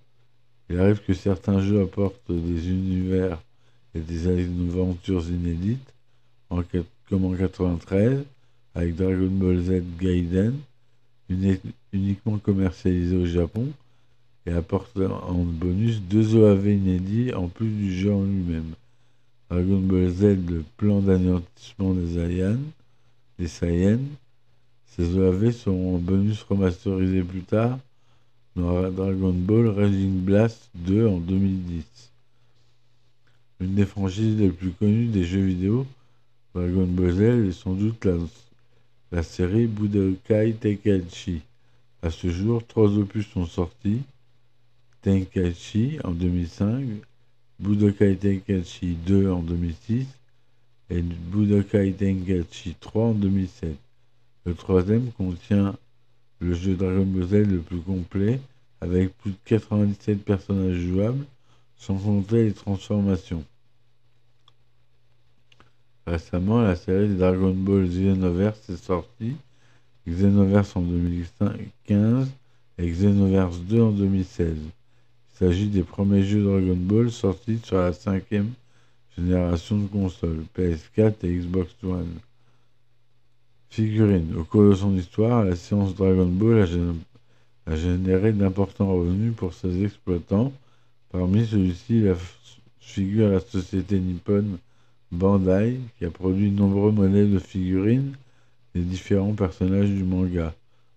Il 0.68 0.79
arrive 0.79 1.03
que 1.05 1.14
certains 1.14 1.61
jeux 1.61 1.83
apportent 1.83 2.31
des 2.31 2.68
univers 2.68 3.38
et 3.94 4.00
des 4.00 4.29
aventures 4.29 5.29
inédites, 5.29 5.92
comme 7.09 7.24
en 7.24 7.35
93 7.35 8.24
avec 8.74 8.94
Dragon 8.96 9.31
Ball 9.31 9.61
Z 9.61 9.83
Gaiden, 9.98 10.55
uniquement 11.92 12.38
commercialisé 12.38 13.16
au 13.16 13.26
Japon, 13.26 13.68
et 14.46 14.53
apporte 14.53 14.96
en 14.96 15.44
bonus 15.44 16.00
deux 16.00 16.37
OAV 16.37 16.68
inédits 16.68 17.35
en 17.35 17.48
plus 17.48 17.68
du 17.68 17.92
jeu 17.92 18.12
en 18.12 18.22
lui-même. 18.22 18.72
Dragon 19.50 19.81
Ball 19.81 20.09
Z, 20.09 20.22
le 20.48 20.64
plan 20.76 21.00
d'anéantissement 21.00 21.92
des 21.92 22.14
Saiyans, 22.14 22.61
des 23.38 23.48
Saiyans. 23.48 24.07
Ces 24.87 25.16
OAV 25.16 25.50
seront 25.50 25.96
en 25.96 25.98
bonus 25.98 26.42
remasterisés 26.42 27.22
plus 27.22 27.42
tard 27.42 27.79
dans 28.57 28.90
Dragon 28.90 29.33
Ball 29.33 29.68
Raging 29.68 30.20
Blast 30.20 30.70
2 30.74 31.07
en 31.07 31.18
2010. 31.18 32.10
Une 33.61 33.75
des 33.75 33.85
franchises 33.85 34.38
les 34.38 34.49
plus 34.49 34.70
connues 34.70 35.09
des 35.09 35.25
jeux 35.25 35.44
vidéo, 35.44 35.87
Dragon 36.55 36.87
Ball 36.87 37.12
Z 37.12 37.20
est 37.20 37.53
sans 37.53 37.75
doute 37.75 38.07
la 38.07 38.16
la 39.12 39.23
série 39.23 39.66
Budokai 39.66 40.55
Tenkaichi. 40.55 41.42
À 42.01 42.11
ce 42.11 42.31
jour, 42.31 42.66
trois 42.66 42.88
opus 42.96 43.27
sont 43.27 43.44
sortis. 43.44 44.01
Tenkaichi 45.03 45.99
en 46.05 46.12
2005, 46.12 46.85
Budokai 47.59 48.16
Tenkaichi 48.16 48.96
2 49.07 49.31
en 49.31 49.42
2006 49.42 50.07
et 50.90 51.03
Budokai 51.03 51.92
Tenkaichi 51.92 52.77
3 52.81 53.05
en 53.05 53.14
2007. 53.14 53.77
Le 54.46 54.55
troisième 54.55 55.11
contient 55.12 55.77
le 56.38 56.55
jeu 56.55 56.77
Dragon 56.77 57.05
Ball 57.05 57.29
Z 57.29 57.33
le 57.46 57.59
plus 57.59 57.81
complet 57.81 58.40
avec 58.81 59.14
plus 59.18 59.33
de 59.33 59.37
97 59.44 60.25
personnages 60.25 60.79
jouables 60.79 61.27
sans 61.81 61.97
compter 61.97 62.45
les 62.45 62.53
transformations. 62.53 63.43
Récemment, 66.07 66.61
la 66.61 66.77
série 66.77 67.14
Dragon 67.16 67.55
Ball 67.55 67.88
Xenoverse 67.88 68.69
est 68.69 68.77
sortie. 68.77 69.37
Xenoverse 70.07 70.77
en 70.77 70.83
2015 70.83 72.29
et 72.79 72.90
Xenoverse 72.90 73.61
2 73.61 73.81
en 73.81 73.90
2016. 73.93 74.57
Il 74.57 75.38
s'agit 75.38 75.69
des 75.69 75.83
premiers 75.83 76.23
jeux 76.23 76.45
Dragon 76.45 76.77
Ball 76.77 77.11
sortis 77.11 77.59
sur 77.64 77.79
la 77.79 77.95
cinquième 77.95 78.53
génération 79.16 79.79
de 79.79 79.87
consoles, 79.87 80.45
PS4 80.57 81.14
et 81.23 81.35
Xbox 81.35 81.73
One. 81.83 82.19
Figurine. 83.71 84.35
Au 84.37 84.45
cours 84.45 84.69
de 84.69 84.75
son 84.75 84.95
histoire, 84.97 85.45
la 85.45 85.57
séance 85.57 85.95
Dragon 85.95 86.27
Ball 86.27 86.69
a, 87.66 87.77
généré 87.77 88.33
d'importants 88.33 88.93
revenus 88.93 89.35
pour 89.35 89.55
ses 89.55 89.83
exploitants. 89.83 90.53
Parmi 91.11 91.44
ceux-ci, 91.44 92.03
la 92.03 92.14
figure 92.79 93.31
la 93.31 93.40
société 93.40 93.99
nippone 93.99 94.59
Bandai, 95.11 95.81
qui 95.99 96.05
a 96.05 96.11
produit 96.11 96.51
de 96.51 96.57
nombreux 96.57 96.92
modèles 96.92 97.33
de 97.33 97.40
figurines 97.40 98.14
des 98.75 98.83
différents 98.83 99.35
personnages 99.35 99.88
du 99.88 100.05
manga. 100.05 100.55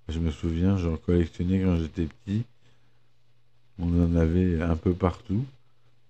Je 0.09 0.19
me 0.19 0.29
souviens, 0.29 0.77
j'en 0.77 0.97
collectionnais 0.97 1.61
quand 1.61 1.77
j'étais 1.77 2.05
petit. 2.05 2.43
On 3.79 3.87
en 4.03 4.15
avait 4.15 4.61
un 4.61 4.75
peu 4.75 4.93
partout. 4.93 5.45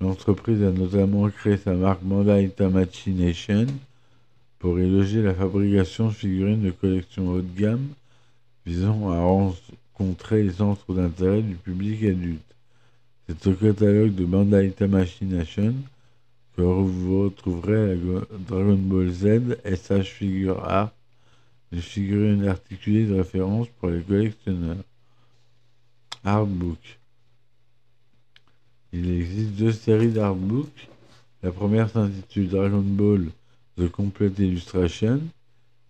L'entreprise 0.02 0.62
a 0.64 0.72
notamment 0.72 1.30
créé 1.30 1.56
sa 1.56 1.74
marque 1.74 2.04
Bandai 2.04 2.50
Tamachi 2.50 3.12
Nation 3.12 3.68
pour 4.60 4.80
éloger 4.80 5.22
la 5.22 5.34
fabrication 5.34 6.08
de 6.08 6.14
figurines 6.14 6.64
de 6.64 6.72
collection 6.72 7.30
haut 7.30 7.42
de 7.42 7.58
gamme 7.58 7.88
visant 8.66 9.10
à 9.12 9.54
contrer 9.94 10.44
les 10.44 10.52
centres 10.52 10.94
d'intérêt 10.94 11.42
du 11.42 11.56
public 11.56 12.04
adulte. 12.04 12.53
C'est 13.28 13.48
au 13.48 13.54
catalogue 13.54 14.16
de 14.16 14.26
Bandai 14.26 14.72
Tamashii 14.72 15.26
Nation 15.26 15.74
que 16.56 16.62
vous 16.62 17.24
retrouverez 17.24 17.96
la 17.96 18.22
Dragon 18.38 18.76
Ball 18.76 19.10
Z 19.10 19.58
SH 19.66 20.04
Figure 20.04 20.64
Art, 20.64 20.92
une 21.72 21.82
figurine 21.82 22.48
articulée 22.48 23.06
de 23.06 23.16
référence 23.16 23.68
pour 23.80 23.90
les 23.90 24.02
collectionneurs. 24.02 24.84
Artbook. 26.24 27.00
Il 28.94 29.10
existe 29.10 29.52
deux 29.52 29.72
séries 29.72 30.12
d'artbooks. 30.12 30.88
La 31.42 31.52
première 31.52 31.90
s'intitule 31.90 32.50
Dragon 32.50 32.82
Ball 32.82 33.28
The 33.78 33.90
Complete 33.90 34.38
Illustration, 34.40 35.20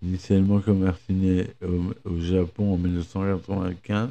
initialement 0.01 0.61
commercialisée 0.61 1.47
au, 2.05 2.19
Japon 2.19 2.73
en 2.73 2.77
1995, 2.77 4.09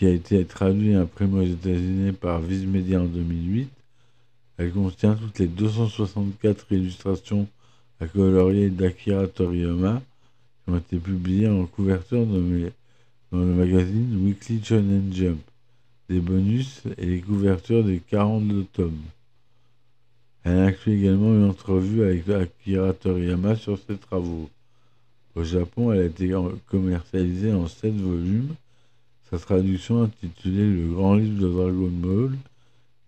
qui 0.00 0.06
a 0.06 0.10
été 0.12 0.46
traduit 0.46 0.92
et 0.92 0.94
imprimé 0.94 1.40
aux 1.40 1.52
États-Unis 1.52 2.12
par 2.12 2.40
Viz 2.40 2.64
Media 2.64 3.02
en 3.02 3.04
2008. 3.04 3.68
Elle 4.56 4.72
contient 4.72 5.14
toutes 5.14 5.38
les 5.38 5.46
264 5.46 6.72
illustrations 6.72 7.46
à 8.00 8.06
colorier 8.06 8.70
d'Akira 8.70 9.26
Toriyama 9.26 10.00
qui 10.64 10.70
ont 10.70 10.78
été 10.78 10.96
publiées 10.96 11.50
en 11.50 11.66
couverture 11.66 12.24
dans, 12.24 12.38
le 12.38 13.54
magazine 13.54 14.24
Weekly 14.24 14.64
Shonen 14.64 15.12
Jump, 15.12 15.42
des 16.08 16.20
bonus 16.20 16.80
et 16.96 17.04
les 17.04 17.20
couvertures 17.20 17.84
des 17.84 18.00
42 18.00 18.64
tomes. 18.72 19.02
Elle 20.44 20.60
inclut 20.60 20.98
également 20.98 21.34
une 21.34 21.44
entrevue 21.44 22.04
avec 22.04 22.26
Akira 22.30 22.94
Toriyama 22.94 23.54
sur 23.54 23.78
ses 23.78 23.98
travaux. 23.98 24.48
Au 25.34 25.44
Japon, 25.44 25.92
elle 25.92 26.00
a 26.00 26.04
été 26.06 26.32
commercialisée 26.68 27.52
en 27.52 27.68
7 27.68 27.94
volumes. 27.96 28.54
Sa 29.30 29.38
traduction 29.38 30.02
intitulée 30.02 30.68
Le 30.68 30.92
Grand 30.92 31.14
Livre 31.14 31.40
de 31.40 31.48
Dragon 31.48 31.90
Ball 31.92 32.36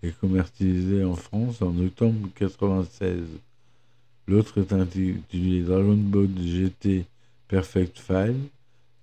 est 0.05 0.17
commercialisé 0.21 1.03
en 1.03 1.17
France 1.17 1.61
en 1.63 1.77
octobre 1.81 2.13
1996. 2.13 3.25
L'autre 4.29 4.61
est 4.61 4.73
intitulé 4.73 5.63
Dragon 5.63 5.97
Ball 5.97 6.29
GT 6.39 7.07
Perfect 7.49 7.99
File, 7.99 8.37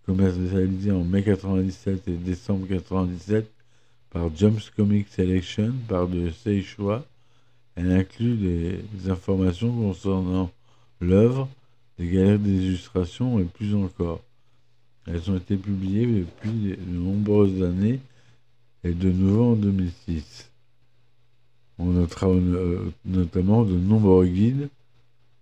commercialisé 0.06 0.92
en 0.92 1.04
mai 1.04 1.20
1997 1.20 2.08
et 2.08 2.12
décembre 2.12 2.62
1997 2.62 3.52
par 4.12 4.34
Jumps 4.34 4.70
Comic 4.74 5.10
Selection 5.10 5.74
par 5.90 6.08
de 6.08 6.30
Seishua. 6.30 7.04
Elle 7.76 7.92
inclut 7.92 8.38
des 8.38 9.10
informations 9.10 9.74
concernant 9.74 10.52
l'œuvre, 11.02 11.50
des 11.98 12.08
galeries 12.08 12.40
d'illustration 12.40 13.40
et 13.42 13.44
plus 13.44 13.76
encore. 13.76 14.22
Elles 15.12 15.32
ont 15.32 15.38
été 15.38 15.58
publiées 15.58 16.06
depuis 16.06 16.78
de 16.78 16.78
nombreuses 16.86 17.64
années 17.64 18.00
et 18.84 18.94
de 18.94 19.10
nouveau 19.12 19.54
en 19.54 19.56
2006. 19.56 20.52
On 21.80 21.86
notera 21.86 22.28
euh, 22.28 22.92
notamment 23.06 23.64
de 23.64 23.76
nombreux 23.76 24.28
guides 24.28 24.70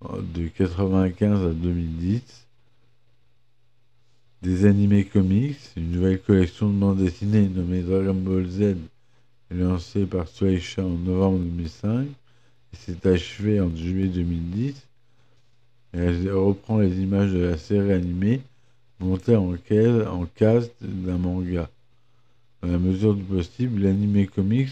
euh, 0.05 0.21
de 0.21 0.41
1995 0.41 1.45
à 1.47 1.53
2010, 1.53 2.47
des 4.43 4.65
animés 4.65 5.03
comics, 5.03 5.57
une 5.75 5.91
nouvelle 5.91 6.21
collection 6.21 6.69
de 6.69 6.79
bandes 6.79 6.99
dessinées 6.99 7.49
nommée 7.49 7.81
Dragon 7.81 8.13
Ball 8.13 8.47
Z 8.47 8.77
lancée 9.51 10.05
par 10.05 10.27
Shueisha 10.27 10.83
en 10.83 10.89
novembre 10.89 11.39
2005 11.39 12.07
et 12.71 12.75
s'est 12.75 13.07
achevée 13.07 13.59
en 13.59 13.75
juillet 13.75 14.07
2010. 14.07 14.75
elle 15.93 16.31
reprend 16.31 16.77
les 16.77 17.01
images 17.01 17.33
de 17.33 17.39
la 17.39 17.57
série 17.57 17.91
animée 17.91 18.41
montée 18.99 19.35
en, 19.35 19.53
en 19.53 20.25
case 20.25 20.71
d'un 20.81 21.17
manga. 21.17 21.69
Dans 22.61 22.71
la 22.71 22.77
mesure 22.79 23.13
du 23.13 23.23
possible, 23.23 23.81
l'animé 23.81 24.27
comics 24.27 24.69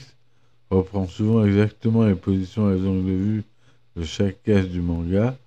reprend 0.69 1.07
souvent 1.07 1.45
exactement 1.45 2.05
les 2.05 2.15
positions 2.15 2.71
et 2.71 2.79
les 2.79 2.87
angles 2.87 3.05
de 3.05 3.11
vue 3.11 3.43
de 3.95 4.03
chaque 4.03 4.41
case 4.43 4.67
du 4.69 4.81
manga. 4.81 5.37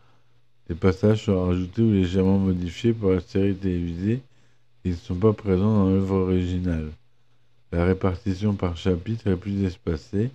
Les 0.69 0.75
passages 0.75 1.25
sont 1.25 1.47
rajoutés 1.47 1.83
ou 1.83 1.93
légèrement 1.93 2.39
modifiés 2.39 2.93
pour 2.93 3.11
la 3.11 3.21
série 3.21 3.55
télévisée 3.55 4.23
qui 4.83 4.91
ne 4.91 4.95
sont 4.95 5.17
pas 5.17 5.33
présents 5.33 5.85
dans 5.85 5.91
l'œuvre 5.91 6.17
originale. 6.17 6.91
La 7.73 7.85
répartition 7.85 8.55
par 8.55 8.77
chapitre 8.77 9.27
est 9.27 9.37
plus 9.37 9.65
espacée. 9.65 10.31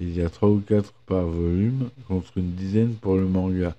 Il 0.00 0.14
y 0.14 0.22
a 0.22 0.28
trois 0.28 0.48
ou 0.48 0.60
quatre 0.60 0.92
par 1.06 1.24
volume 1.24 1.90
contre 2.06 2.38
une 2.38 2.52
dizaine 2.52 2.94
pour 2.94 3.16
le 3.16 3.26
manga. 3.26 3.74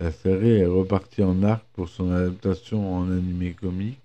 La 0.00 0.10
série 0.10 0.50
est 0.50 0.66
repartie 0.66 1.22
en 1.22 1.42
arc 1.42 1.64
pour 1.74 1.88
son 1.88 2.10
adaptation 2.10 2.96
en 2.96 3.10
animé 3.10 3.52
comics. 3.52 3.98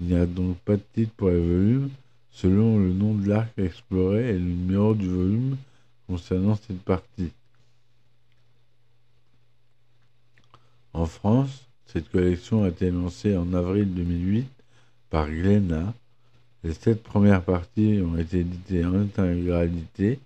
Il 0.00 0.06
n'y 0.06 0.16
a 0.16 0.26
donc 0.26 0.58
pas 0.58 0.76
de 0.76 0.82
titre 0.94 1.12
pour 1.16 1.28
les 1.28 1.40
volumes, 1.40 1.90
selon 2.30 2.78
le 2.78 2.92
nom 2.92 3.14
de 3.14 3.28
l'arc 3.28 3.56
exploré 3.58 4.30
et 4.30 4.32
le 4.32 4.40
numéro 4.40 4.94
du 4.94 5.08
volume 5.08 5.56
concernant 6.06 6.56
cette 6.56 6.82
partie. 6.82 7.30
En 10.92 11.06
France, 11.06 11.68
cette 11.86 12.10
collection 12.10 12.64
a 12.64 12.68
été 12.68 12.90
lancée 12.90 13.36
en 13.36 13.54
avril 13.54 13.94
2008 13.94 14.48
par 15.08 15.28
Glénat. 15.28 15.94
Les 16.64 16.74
sept 16.74 17.02
premières 17.02 17.44
parties 17.44 18.00
ont 18.04 18.18
été 18.18 18.40
éditées 18.40 18.84
en 18.84 18.94
intégralité. 18.94 20.18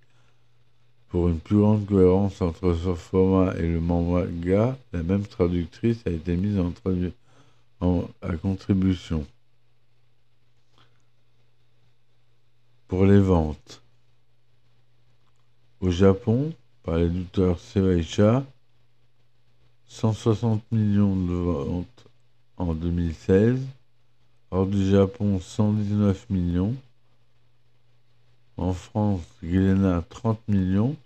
Pour 1.14 1.28
une 1.28 1.38
plus 1.38 1.58
grande 1.58 1.86
cohérence 1.86 2.42
entre 2.42 2.74
ce 2.74 2.92
format 2.96 3.54
et 3.54 3.68
le 3.68 3.78
manga, 3.80 4.76
la 4.92 5.02
même 5.04 5.24
traductrice 5.24 6.02
a 6.06 6.10
été 6.10 6.34
mise 6.34 6.58
à 8.20 8.36
contribution. 8.42 9.24
pour 12.88 13.06
les 13.06 13.20
ventes. 13.20 13.80
Au 15.78 15.92
Japon, 15.92 16.52
par 16.82 16.96
l'éditeur 16.96 17.60
Sewaisha, 17.60 18.44
160 19.86 20.64
millions 20.72 21.14
de 21.14 21.32
ventes 21.32 22.06
en 22.56 22.74
2016. 22.74 23.60
Hors 24.50 24.66
du 24.66 24.90
Japon, 24.90 25.38
119 25.38 26.28
millions. 26.30 26.74
En 28.56 28.72
France, 28.72 29.22
Glénat, 29.44 30.02
30 30.08 30.40
millions. 30.48 30.96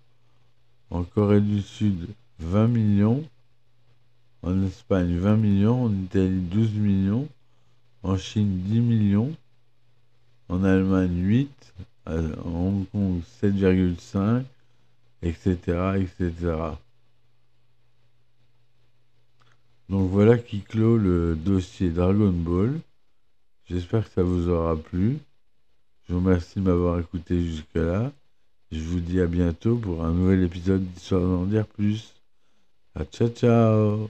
En 0.89 1.03
Corée 1.03 1.41
du 1.41 1.61
Sud, 1.61 2.07
20 2.39 2.67
millions. 2.67 3.23
En 4.41 4.63
Espagne, 4.63 5.17
20 5.17 5.37
millions. 5.37 5.85
En 5.85 5.93
Italie, 5.93 6.41
12 6.41 6.73
millions. 6.73 7.27
En 8.03 8.17
Chine, 8.17 8.61
10 8.61 8.79
millions 8.79 9.35
en 10.49 10.63
Allemagne 10.63 11.15
8, 11.15 11.73
en 12.07 12.15
Hong 12.45 12.85
Kong 12.91 13.21
7,5, 13.41 14.43
etc., 15.21 15.55
etc. 15.99 16.33
Donc 19.89 20.09
voilà 20.09 20.37
qui 20.37 20.61
clôt 20.61 20.97
le 20.97 21.35
dossier 21.35 21.91
Dragon 21.91 22.31
Ball. 22.31 22.79
J'espère 23.65 24.05
que 24.05 24.13
ça 24.13 24.23
vous 24.23 24.49
aura 24.49 24.75
plu. 24.75 25.19
Je 26.07 26.13
vous 26.13 26.19
remercie 26.19 26.59
de 26.59 26.63
m'avoir 26.63 26.99
écouté 26.99 27.39
jusqu'à 27.43 27.83
là. 27.83 28.11
Je 28.71 28.81
vous 28.81 28.99
dis 28.99 29.19
à 29.19 29.25
bientôt 29.25 29.75
pour 29.77 30.03
un 30.03 30.11
nouvel 30.11 30.43
épisode 30.43 30.83
d'Histoire 30.83 31.21
d'en 31.21 31.45
dire 31.45 31.65
plus. 31.65 32.13
À 32.95 33.05
ciao 33.05 33.29
ciao 33.29 34.09